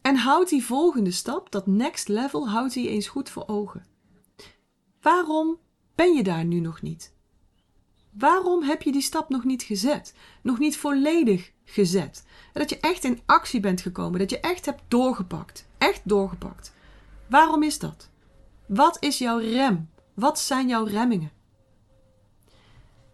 En 0.00 0.16
houd 0.16 0.48
die 0.48 0.64
volgende 0.64 1.10
stap, 1.10 1.52
dat 1.52 1.66
next 1.66 2.08
level, 2.08 2.48
houd 2.48 2.72
die 2.72 2.88
eens 2.88 3.08
goed 3.08 3.30
voor 3.30 3.46
ogen. 3.46 3.86
Waarom 5.00 5.58
ben 5.94 6.14
je 6.14 6.22
daar 6.22 6.44
nu 6.44 6.60
nog 6.60 6.82
niet? 6.82 7.14
Waarom 8.10 8.62
heb 8.62 8.82
je 8.82 8.92
die 8.92 9.02
stap 9.02 9.28
nog 9.28 9.44
niet 9.44 9.62
gezet? 9.62 10.14
Nog 10.42 10.58
niet 10.58 10.76
volledig 10.76 11.52
gezet? 11.64 12.24
dat 12.52 12.70
je 12.70 12.80
echt 12.80 13.04
in 13.04 13.20
actie 13.26 13.60
bent 13.60 13.80
gekomen, 13.80 14.18
dat 14.18 14.30
je 14.30 14.40
echt 14.40 14.66
hebt 14.66 14.82
doorgepakt. 14.88 15.68
Echt 15.78 16.00
doorgepakt. 16.04 16.72
Waarom 17.28 17.62
is 17.62 17.78
dat? 17.78 18.08
Wat 18.66 18.96
is 19.00 19.18
jouw 19.18 19.38
rem? 19.38 19.90
Wat 20.14 20.40
zijn 20.40 20.68
jouw 20.68 20.84
remmingen? 20.84 21.30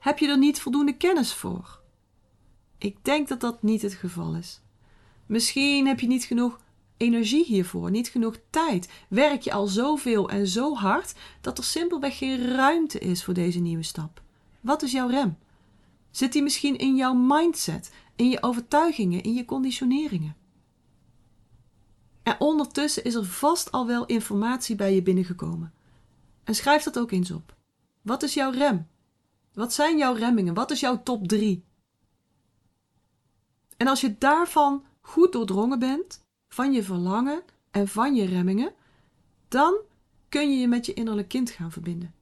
Heb 0.02 0.18
je 0.18 0.28
er 0.28 0.38
niet 0.38 0.60
voldoende 0.60 0.96
kennis 0.96 1.34
voor? 1.34 1.80
Ik 2.78 3.04
denk 3.04 3.28
dat 3.28 3.40
dat 3.40 3.62
niet 3.62 3.82
het 3.82 3.94
geval 3.94 4.34
is. 4.34 4.60
Misschien 5.26 5.86
heb 5.86 6.00
je 6.00 6.06
niet 6.06 6.24
genoeg 6.24 6.60
energie 6.96 7.44
hiervoor, 7.44 7.90
niet 7.90 8.08
genoeg 8.08 8.36
tijd. 8.50 8.88
Werk 9.08 9.42
je 9.42 9.52
al 9.52 9.66
zoveel 9.66 10.28
en 10.28 10.46
zo 10.46 10.74
hard 10.74 11.14
dat 11.40 11.58
er 11.58 11.64
simpelweg 11.64 12.18
geen 12.18 12.54
ruimte 12.54 12.98
is 12.98 13.24
voor 13.24 13.34
deze 13.34 13.58
nieuwe 13.58 13.82
stap. 13.82 14.22
Wat 14.60 14.82
is 14.82 14.92
jouw 14.92 15.08
rem? 15.08 15.36
Zit 16.10 16.32
die 16.32 16.42
misschien 16.42 16.78
in 16.78 16.96
jouw 16.96 17.14
mindset, 17.14 17.92
in 18.16 18.28
je 18.28 18.42
overtuigingen, 18.42 19.22
in 19.22 19.34
je 19.34 19.44
conditioneringen? 19.44 20.36
En 22.22 22.40
ondertussen 22.40 23.04
is 23.04 23.14
er 23.14 23.24
vast 23.24 23.72
al 23.72 23.86
wel 23.86 24.06
informatie 24.06 24.76
bij 24.76 24.94
je 24.94 25.02
binnengekomen. 25.02 25.72
En 26.44 26.54
schrijf 26.54 26.82
dat 26.82 26.98
ook 26.98 27.10
eens 27.10 27.30
op. 27.30 27.56
Wat 28.00 28.22
is 28.22 28.34
jouw 28.34 28.50
rem? 28.50 28.90
Wat 29.54 29.72
zijn 29.72 29.98
jouw 29.98 30.14
remmingen? 30.14 30.54
Wat 30.54 30.70
is 30.70 30.80
jouw 30.80 31.02
top 31.02 31.28
3? 31.28 31.64
En 33.76 33.86
als 33.86 34.00
je 34.00 34.18
daarvan 34.18 34.84
goed 35.00 35.32
doordrongen 35.32 35.78
bent, 35.78 36.24
van 36.48 36.72
je 36.72 36.82
verlangen 36.82 37.42
en 37.70 37.88
van 37.88 38.14
je 38.14 38.24
remmingen, 38.24 38.72
dan 39.48 39.74
kun 40.28 40.50
je 40.50 40.58
je 40.58 40.68
met 40.68 40.86
je 40.86 40.94
innerlijk 40.94 41.28
kind 41.28 41.50
gaan 41.50 41.72
verbinden. 41.72 42.14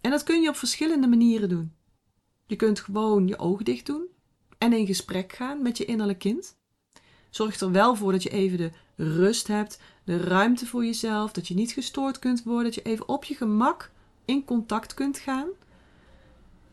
En 0.00 0.10
dat 0.10 0.22
kun 0.22 0.40
je 0.40 0.48
op 0.48 0.56
verschillende 0.56 1.06
manieren 1.06 1.48
doen. 1.48 1.72
Je 2.46 2.56
kunt 2.56 2.80
gewoon 2.80 3.26
je 3.26 3.38
ogen 3.38 3.64
dicht 3.64 3.86
doen 3.86 4.06
en 4.58 4.72
in 4.72 4.86
gesprek 4.86 5.32
gaan 5.32 5.62
met 5.62 5.76
je 5.78 5.84
innerlijk 5.84 6.18
kind. 6.18 6.56
Zorg 7.30 7.60
er 7.60 7.72
wel 7.72 7.96
voor 7.96 8.12
dat 8.12 8.22
je 8.22 8.30
even 8.30 8.58
de 8.58 8.70
rust 8.96 9.46
hebt, 9.46 9.80
de 10.04 10.16
ruimte 10.16 10.66
voor 10.66 10.84
jezelf, 10.84 11.32
dat 11.32 11.48
je 11.48 11.54
niet 11.54 11.72
gestoord 11.72 12.18
kunt 12.18 12.42
worden, 12.42 12.64
dat 12.64 12.74
je 12.74 12.82
even 12.82 13.08
op 13.08 13.24
je 13.24 13.34
gemak 13.34 13.90
in 14.24 14.44
contact 14.44 14.94
kunt 14.94 15.18
gaan. 15.18 15.48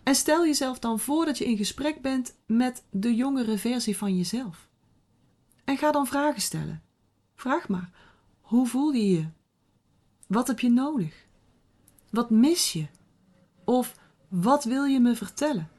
En 0.07 0.15
stel 0.15 0.45
jezelf 0.45 0.79
dan 0.79 0.99
voor 0.99 1.25
dat 1.25 1.37
je 1.37 1.45
in 1.45 1.57
gesprek 1.57 2.01
bent 2.01 2.35
met 2.45 2.83
de 2.89 3.15
jongere 3.15 3.57
versie 3.57 3.97
van 3.97 4.17
jezelf. 4.17 4.67
En 5.63 5.77
ga 5.77 5.91
dan 5.91 6.07
vragen 6.07 6.41
stellen. 6.41 6.83
Vraag 7.35 7.67
maar: 7.67 7.91
hoe 8.41 8.67
voel 8.67 8.91
je 8.91 9.09
je? 9.09 9.27
Wat 10.27 10.47
heb 10.47 10.59
je 10.59 10.69
nodig? 10.69 11.25
Wat 12.09 12.29
mis 12.29 12.73
je? 12.73 12.87
Of 13.63 13.95
wat 14.27 14.63
wil 14.63 14.83
je 14.83 14.99
me 14.99 15.15
vertellen? 15.15 15.69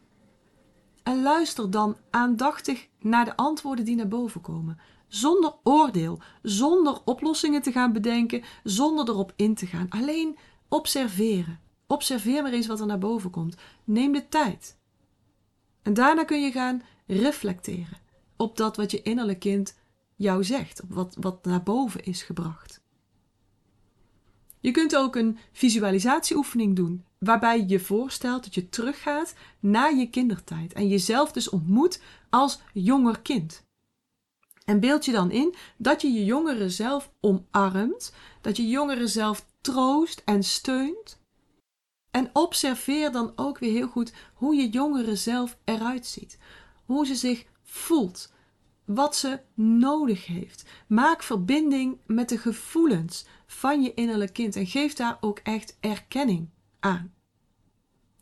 En 1.03 1.23
luister 1.23 1.71
dan 1.71 1.97
aandachtig 2.11 2.89
naar 3.01 3.25
de 3.25 3.37
antwoorden 3.37 3.85
die 3.85 3.97
naar 3.97 4.09
boven 4.09 4.41
komen. 4.41 4.79
Zonder 5.07 5.55
oordeel, 5.63 6.19
zonder 6.43 7.01
oplossingen 7.05 7.63
te 7.63 7.73
gaan 7.73 7.93
bedenken, 7.93 8.45
zonder 8.65 9.09
erop 9.09 9.33
in 9.37 9.55
te 9.55 9.67
gaan. 9.67 9.87
Alleen 9.89 10.39
observeren. 10.69 11.68
Observeer 11.91 12.43
maar 12.43 12.53
eens 12.53 12.67
wat 12.67 12.81
er 12.81 12.87
naar 12.87 12.99
boven 12.99 13.31
komt. 13.31 13.57
Neem 13.85 14.13
de 14.13 14.29
tijd. 14.29 14.79
En 15.83 15.95
daarna 15.95 16.25
kun 16.25 16.41
je 16.41 16.51
gaan 16.51 16.83
reflecteren 17.07 17.99
op 18.37 18.57
dat 18.57 18.77
wat 18.77 18.91
je 18.91 19.03
innerlijk 19.03 19.39
kind 19.39 19.77
jou 20.17 20.45
zegt, 20.45 20.83
op 20.83 20.93
wat, 20.93 21.17
wat 21.21 21.45
naar 21.45 21.63
boven 21.63 22.05
is 22.05 22.23
gebracht. 22.23 22.81
Je 24.61 24.71
kunt 24.71 24.97
ook 24.97 25.17
een 25.17 25.39
visualisatieoefening 25.53 26.77
doen, 26.77 27.05
waarbij 27.19 27.59
je 27.59 27.69
je 27.69 27.81
voorstelt 27.81 28.45
dat 28.45 28.55
je 28.55 28.69
teruggaat 28.69 29.35
naar 29.61 29.97
je 29.97 30.11
kindertijd 30.11 30.73
en 30.73 30.89
jezelf 30.89 31.33
dus 31.33 31.49
ontmoet 31.49 32.03
als 32.31 32.61
jonger 32.73 33.21
kind. 33.21 33.67
En 34.65 34.81
beeld 34.81 35.05
je 35.05 35.13
dan 35.13 35.31
in 35.31 35.55
dat 35.77 36.03
je 36.03 36.13
je 36.13 36.25
jongere 36.25 36.71
zelf 36.71 37.13
omarmt, 37.21 38.15
dat 38.41 38.57
je 38.57 38.69
jongere 38.69 39.07
zelf 39.07 39.47
troost 39.61 40.23
en 40.25 40.43
steunt. 40.43 41.21
En 42.19 42.31
observeer 42.33 43.13
dan 43.13 43.33
ook 43.37 43.59
weer 43.59 43.73
heel 43.73 43.89
goed 43.89 44.13
hoe 44.35 44.55
je 44.55 44.69
jongere 44.69 45.17
zelf 45.17 45.57
eruit 45.65 46.07
ziet, 46.07 46.39
hoe 46.85 47.07
ze 47.07 47.15
zich 47.15 47.45
voelt, 47.63 48.33
wat 48.85 49.17
ze 49.17 49.41
nodig 49.55 50.27
heeft. 50.27 50.65
Maak 50.87 51.23
verbinding 51.23 51.99
met 52.07 52.29
de 52.29 52.39
gevoelens 52.39 53.27
van 53.47 53.83
je 53.83 53.95
innerlijk 53.95 54.33
kind 54.33 54.57
en 54.57 54.67
geef 54.67 54.95
daar 54.95 55.19
ook 55.21 55.39
echt 55.39 55.77
erkenning 55.81 56.49
aan. 56.81 57.15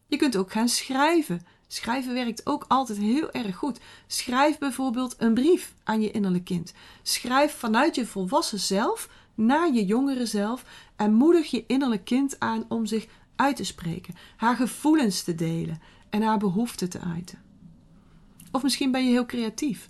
Je 0.07 0.17
kunt 0.17 0.37
ook 0.37 0.53
gaan 0.53 0.69
schrijven. 0.69 1.47
Schrijven 1.67 2.15
werkt 2.15 2.47
ook 2.47 2.65
altijd 2.69 2.99
heel 2.99 3.31
erg 3.31 3.57
goed. 3.57 3.81
Schrijf 4.07 4.59
bijvoorbeeld 4.59 5.15
een 5.19 5.35
brief 5.35 5.75
aan 5.85 6.01
je 6.01 6.11
innerlijk 6.11 6.45
kind. 6.45 6.73
Schrijf 7.03 7.53
vanuit 7.53 7.95
je 7.95 8.07
volwassen 8.07 8.61
zelf 8.61 9.09
naar 9.35 9.73
je 9.73 9.85
jongere 9.85 10.27
zelf 10.27 10.65
en 10.97 11.13
moedig 11.13 11.51
je 11.51 11.65
innerlijk 11.67 12.05
kind 12.05 12.41
aan 12.41 12.65
om 12.69 12.87
zich 12.87 13.07
uit 13.37 13.57
te 13.57 13.65
spreken, 13.65 14.15
haar 14.37 14.57
gevoelens 14.57 15.23
te 15.23 15.35
delen 15.35 15.81
en 16.11 16.23
haar 16.23 16.39
behoeften 16.39 16.89
te 16.89 17.01
uiten. 17.01 17.39
Of 18.53 18.63
misschien 18.63 18.91
ben 18.91 19.05
je 19.05 19.11
heel 19.11 19.27
creatief 19.27 19.89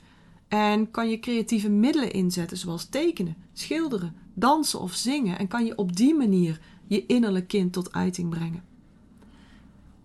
en 0.48 0.90
kan 0.90 1.08
je 1.08 1.18
creatieve 1.18 1.68
middelen 1.68 2.12
inzetten, 2.12 2.56
zoals 2.56 2.88
tekenen, 2.88 3.36
schilderen, 3.52 4.14
dansen 4.34 4.80
of 4.80 4.94
zingen, 4.94 5.38
en 5.38 5.48
kan 5.48 5.64
je 5.64 5.78
op 5.78 5.96
die 5.96 6.14
manier 6.14 6.60
je 6.86 7.06
innerlijk 7.06 7.48
kind 7.48 7.72
tot 7.72 7.92
uiting 7.92 8.30
brengen. 8.30 8.64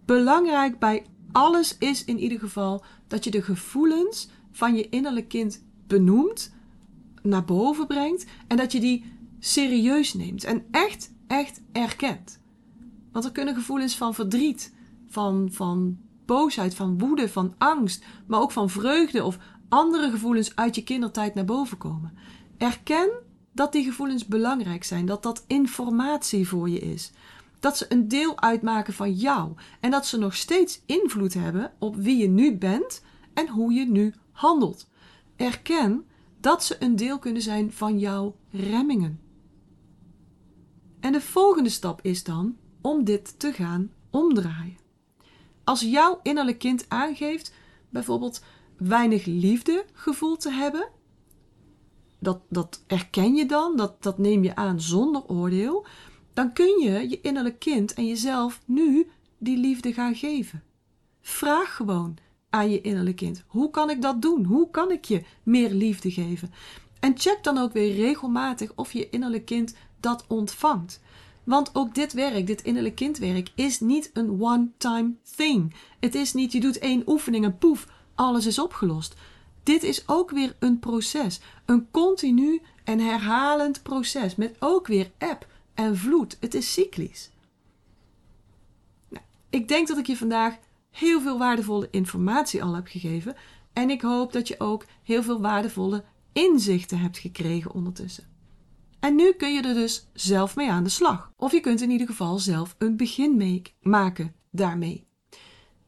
Belangrijk 0.05 0.79
bij 0.79 1.05
alles 1.31 1.77
is 1.77 2.05
in 2.05 2.19
ieder 2.19 2.39
geval 2.39 2.83
dat 3.07 3.24
je 3.24 3.31
de 3.31 3.41
gevoelens 3.41 4.29
van 4.51 4.75
je 4.75 4.89
innerlijk 4.89 5.27
kind 5.27 5.63
benoemt, 5.88 6.53
naar 7.21 7.45
boven 7.45 7.88
brengt 7.88 8.25
en 8.48 8.57
dat 8.57 8.71
je 8.71 8.79
die 8.79 9.05
serieus 9.39 10.13
neemt 10.13 10.43
en 10.43 10.65
echt, 10.71 11.12
echt 11.27 11.62
erkent. 11.71 12.39
Want 13.12 13.25
er 13.25 13.32
kunnen 13.32 13.56
gevoelens 13.56 13.98
van 13.98 14.13
verdriet, 14.13 14.74
van, 15.08 15.50
van 15.51 15.98
boosheid, 16.25 16.75
van 16.75 16.98
woede, 16.98 17.30
van 17.30 17.53
angst, 17.58 18.06
maar 18.27 18.41
ook 18.41 18.52
van 18.52 18.69
vreugde 18.69 19.24
of 19.24 19.38
andere 19.69 20.12
gevoelens 20.12 20.56
uit 20.56 20.76
je 20.76 20.84
kindertijd 20.84 21.34
naar 21.34 21.45
boven 21.45 21.78
komen. 21.78 22.13
Erken 22.58 23.10
dat 23.54 23.71
die 23.71 23.84
gevoelens 23.84 24.26
belangrijk 24.26 24.84
zijn, 24.84 25.06
dat 25.06 25.24
dat 25.24 25.43
informatie 25.47 26.47
voor 26.47 26.69
je 26.69 26.80
is. 26.80 27.12
Dat 27.60 27.78
ze 27.78 27.86
een 27.89 28.08
deel 28.08 28.41
uitmaken 28.41 28.93
van 28.93 29.13
jou 29.13 29.54
en 29.80 29.91
dat 29.91 30.06
ze 30.06 30.17
nog 30.17 30.36
steeds 30.36 30.82
invloed 30.86 31.34
hebben 31.34 31.74
op 31.80 31.95
wie 31.95 32.17
je 32.17 32.28
nu 32.28 32.58
bent 32.58 33.04
en 33.34 33.47
hoe 33.50 33.74
je 33.74 33.86
nu 33.86 34.13
handelt. 34.32 34.88
Erken 35.36 36.06
dat 36.39 36.63
ze 36.63 36.76
een 36.80 36.95
deel 36.95 37.19
kunnen 37.19 37.41
zijn 37.41 37.71
van 37.71 38.00
jouw 38.00 38.36
remmingen. 38.50 39.19
En 41.00 41.12
de 41.12 41.21
volgende 41.21 41.69
stap 41.69 42.00
is 42.02 42.24
dan 42.24 42.56
om 42.82 43.04
dit 43.04 43.39
te 43.39 43.54
gaan 43.54 43.91
omdraaien. 44.10 44.78
Als 45.63 45.82
jouw 45.82 46.20
innerlijk 46.24 46.60
kind 46.60 46.86
aangeeft, 46.88 47.54
bijvoorbeeld 47.89 48.44
weinig 48.78 49.26
liefde 49.26 49.86
gevoeld 49.94 50.41
te 50.41 50.52
hebben, 50.52 50.89
dat, 52.20 52.41
dat 52.50 52.84
erken 52.88 53.36
je 53.36 53.46
dan, 53.46 53.78
dat, 53.78 54.04
dat 54.04 54.17
neem 54.17 54.44
je 54.44 54.56
aan 54.56 54.82
zonder 54.82 55.24
oordeel, 55.28 55.86
dan 56.34 56.54
kun 56.54 56.80
je 56.82 57.10
je 57.10 57.22
innerlijk 57.22 57.60
kind 57.60 57.94
en 57.94 58.08
jezelf 58.08 58.62
nu 58.65 59.08
die 59.38 59.58
liefde 59.58 59.94
gaan 59.94 60.15
geven. 60.15 60.63
Vraag 61.22 61.76
gewoon 61.76 62.17
aan 62.50 62.70
je 62.70 62.82
innerlijk 62.82 63.15
kind: 63.15 63.44
hoe 63.48 63.70
kan 63.70 63.89
ik 63.89 64.02
dat 64.02 64.22
doen? 64.22 64.46
Hoe 64.46 64.70
kan 64.72 64.91
ik 64.91 65.06
je 65.06 65.24
meer 65.44 65.70
liefde 65.70 66.12
geven? 66.12 66.52
En 67.00 67.17
check 67.17 67.44
dan 67.44 67.58
ook 67.58 67.74
weer 67.74 67.96
regelmatig 67.96 68.72
of 68.76 68.94
je 68.94 69.10
innerlijk 69.10 69.46
kind 69.46 69.76
dat 70.00 70.26
ontvangt. 70.28 71.02
Want 71.43 71.75
ook 71.75 71.95
dit 71.95 72.13
werk, 72.13 72.47
dit 72.47 72.62
innerlijk 72.62 72.95
kindwerk, 72.95 73.51
is 73.56 73.80
niet 73.80 74.10
een 74.13 74.41
one-time 74.41 75.13
thing. 75.36 75.73
Het 75.99 76.15
is 76.15 76.34
niet, 76.34 76.51
je 76.51 76.60
doet 76.60 76.80
één 76.80 77.04
oefening 77.06 77.45
en 77.45 77.58
poef, 77.58 77.88
alles 78.15 78.45
is 78.45 78.60
opgelost. 78.60 79.15
Dit 79.63 79.84
is 79.84 80.08
ook 80.08 80.32
weer 80.32 80.56
een 80.60 80.80
proces. 80.80 81.39
Een 81.65 81.88
continu 81.91 82.62
en 82.84 82.99
herhalend 82.99 83.84
proces. 83.84 84.36
Met 84.36 84.56
ook 84.60 84.88
weer 84.88 85.12
eb 85.17 85.47
en 85.73 85.97
vloed. 85.97 86.38
Het 86.39 86.54
is 86.54 86.73
cyclisch. 86.73 87.30
Nou, 89.10 89.25
ik 89.49 89.67
denk 89.67 89.88
dat 89.88 89.97
ik 89.97 90.08
je 90.08 90.17
vandaag 90.17 90.58
heel 90.91 91.21
veel 91.21 91.38
waardevolle 91.38 91.88
informatie 91.91 92.63
al 92.63 92.75
heb 92.75 92.88
gegeven. 92.88 93.36
En 93.73 93.89
ik 93.89 94.01
hoop 94.01 94.34
dat 94.34 94.47
je 94.47 94.60
ook 94.60 94.86
heel 95.04 95.23
veel 95.23 95.41
waardevolle 95.41 96.04
inzichten 96.34 96.97
hebt 96.97 97.17
gekregen 97.17 97.73
ondertussen. 97.73 98.31
En 99.01 99.15
nu 99.15 99.33
kun 99.33 99.53
je 99.53 99.61
er 99.61 99.73
dus 99.73 100.07
zelf 100.13 100.55
mee 100.55 100.71
aan 100.71 100.83
de 100.83 100.89
slag. 100.89 101.31
Of 101.35 101.51
je 101.51 101.59
kunt 101.59 101.81
in 101.81 101.89
ieder 101.89 102.07
geval 102.07 102.39
zelf 102.39 102.75
een 102.77 102.97
begin 102.97 103.37
mee 103.37 103.61
maken 103.81 104.35
daarmee. 104.51 105.07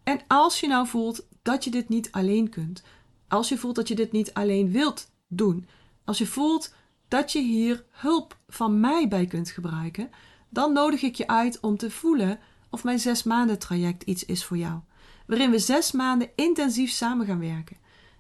En 0.04 0.19
als 0.28 0.60
je 0.60 0.67
nou 0.67 0.88
voelt 0.88 1.28
dat 1.41 1.63
je 1.63 1.69
dit 1.69 1.89
niet 1.89 2.12
alleen 2.12 2.49
kunt, 2.49 2.84
als 3.28 3.49
je 3.49 3.58
voelt 3.58 3.76
dat 3.76 3.88
je 3.88 3.95
dit 3.95 4.12
niet 4.12 4.34
alleen 4.34 4.71
wilt 4.71 5.12
doen, 5.28 5.67
als 6.06 6.17
je 6.17 6.26
voelt 6.26 6.73
dat 7.08 7.32
je 7.32 7.41
hier 7.41 7.86
hulp 7.89 8.38
van 8.47 8.80
mij 8.80 9.08
bij 9.08 9.26
kunt 9.26 9.49
gebruiken, 9.49 10.10
dan 10.49 10.73
nodig 10.73 11.02
ik 11.02 11.15
je 11.15 11.28
uit 11.28 11.60
om 11.60 11.78
te 11.78 11.91
voelen 11.91 12.39
of 12.69 12.84
mijn 12.84 12.99
zes 12.99 13.23
maanden 13.23 13.60
traject 13.60 14.04
iets 14.04 14.26
is 14.26 14.45
voor 14.45 14.58
jou. 14.58 14.80
Waarin 15.28 15.52
we 15.52 15.60
zes 15.60 15.91
maanden 15.91 16.30
intensief 16.36 16.91
samen 16.91 17.26
gaan 17.26 17.39
werken. 17.39 17.78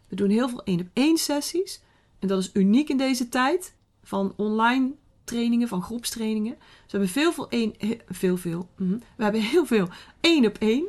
We 0.07 0.15
doen 0.15 0.29
heel 0.29 0.49
veel 0.49 0.63
één 0.63 0.79
op 0.79 0.87
één 0.93 1.17
sessies. 1.17 1.81
En 2.19 2.27
dat 2.27 2.39
is 2.39 2.49
uniek 2.53 2.89
in 2.89 2.97
deze 2.97 3.29
tijd 3.29 3.75
van 4.03 4.33
online 4.35 4.91
trainingen, 5.23 5.67
van 5.67 5.81
groepstrainingen. 5.81 6.55
Dus 6.57 6.91
we 6.91 6.97
hebben 6.97 7.09
veel, 7.09 7.33
veel, 7.33 7.49
één, 7.49 7.73
veel, 8.07 8.37
veel. 8.37 8.69
Mhm. 8.77 8.97
We 9.17 9.23
hebben 9.23 9.41
heel 9.41 9.65
veel 9.65 9.87
één 10.19 10.45
op 10.45 10.57
één. 10.57 10.85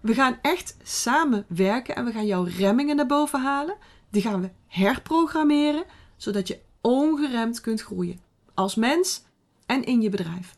We 0.00 0.14
gaan 0.14 0.38
echt 0.42 0.76
samen 0.82 1.44
werken 1.48 1.96
en 1.96 2.04
we 2.04 2.12
gaan 2.12 2.26
jouw 2.26 2.44
remmingen 2.44 2.96
naar 2.96 3.06
boven 3.06 3.40
halen. 3.40 3.76
Die 4.10 4.22
gaan 4.22 4.40
we 4.40 4.50
herprogrammeren, 4.66 5.84
zodat 6.16 6.48
je 6.48 6.60
ongeremd 6.80 7.60
kunt 7.60 7.80
groeien. 7.80 8.20
Als 8.54 8.74
mens 8.74 9.24
en 9.66 9.84
in 9.84 10.00
je 10.00 10.08
bedrijf. 10.08 10.56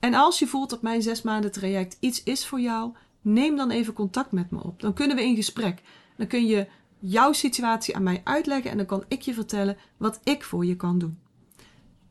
En 0.00 0.14
als 0.14 0.38
je 0.38 0.46
voelt 0.46 0.70
dat 0.70 0.82
mijn 0.82 1.02
zes 1.02 1.22
maanden 1.22 1.52
traject 1.52 1.96
iets 2.00 2.22
is 2.22 2.46
voor 2.46 2.60
jou, 2.60 2.92
neem 3.20 3.56
dan 3.56 3.70
even 3.70 3.92
contact 3.92 4.32
met 4.32 4.50
me 4.50 4.62
op. 4.62 4.80
Dan 4.80 4.92
kunnen 4.92 5.16
we 5.16 5.22
in 5.22 5.36
gesprek. 5.36 5.82
Dan 6.16 6.26
kun 6.26 6.46
je 6.46 6.66
jouw 7.02 7.32
situatie 7.32 7.96
aan 7.96 8.02
mij 8.02 8.20
uitleggen 8.24 8.70
en 8.70 8.76
dan 8.76 8.86
kan 8.86 9.04
ik 9.08 9.22
je 9.22 9.34
vertellen 9.34 9.76
wat 9.96 10.20
ik 10.24 10.44
voor 10.44 10.66
je 10.66 10.76
kan 10.76 10.98
doen. 10.98 11.18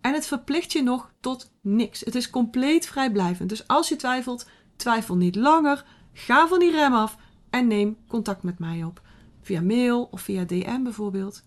En 0.02 0.14
het 0.14 0.28
verplicht 0.28 0.72
je 0.72 0.84
nog 0.84 1.12
tot 1.20 1.52
niks. 1.62 2.00
Het 2.00 2.16
is 2.16 2.30
compleet 2.30 2.86
vrijblijvend. 2.86 3.50
Dus 3.50 3.68
als 3.68 3.90
je 3.90 3.96
twijfelt, 3.96 4.50
twijfel 4.76 5.16
niet 5.16 5.36
langer. 5.36 5.86
Ga 6.14 6.48
van 6.48 6.60
die 6.60 6.72
rem 6.72 6.94
af 6.94 7.18
en 7.50 7.68
neem 7.68 7.98
contact 8.08 8.44
met 8.44 8.60
mij 8.60 8.84
op. 8.84 9.02
Via 9.42 9.62
mail 9.62 10.08
of 10.12 10.22
via 10.22 10.44
DM 10.44 10.84
bijvoorbeeld. 10.84 11.44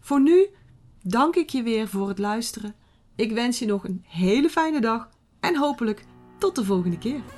Voor 0.00 0.20
nu 0.20 0.46
dank 1.02 1.36
ik 1.36 1.50
je 1.50 1.62
weer 1.62 1.88
voor 1.88 2.08
het 2.08 2.18
luisteren. 2.18 2.74
Ik 3.16 3.32
wens 3.32 3.58
je 3.58 3.66
nog 3.66 3.84
een 3.84 4.04
hele 4.06 4.50
fijne 4.50 4.80
dag 4.80 5.08
en 5.40 5.56
hopelijk 5.56 6.04
tot 6.38 6.56
de 6.56 6.64
volgende 6.64 6.98
keer. 6.98 7.37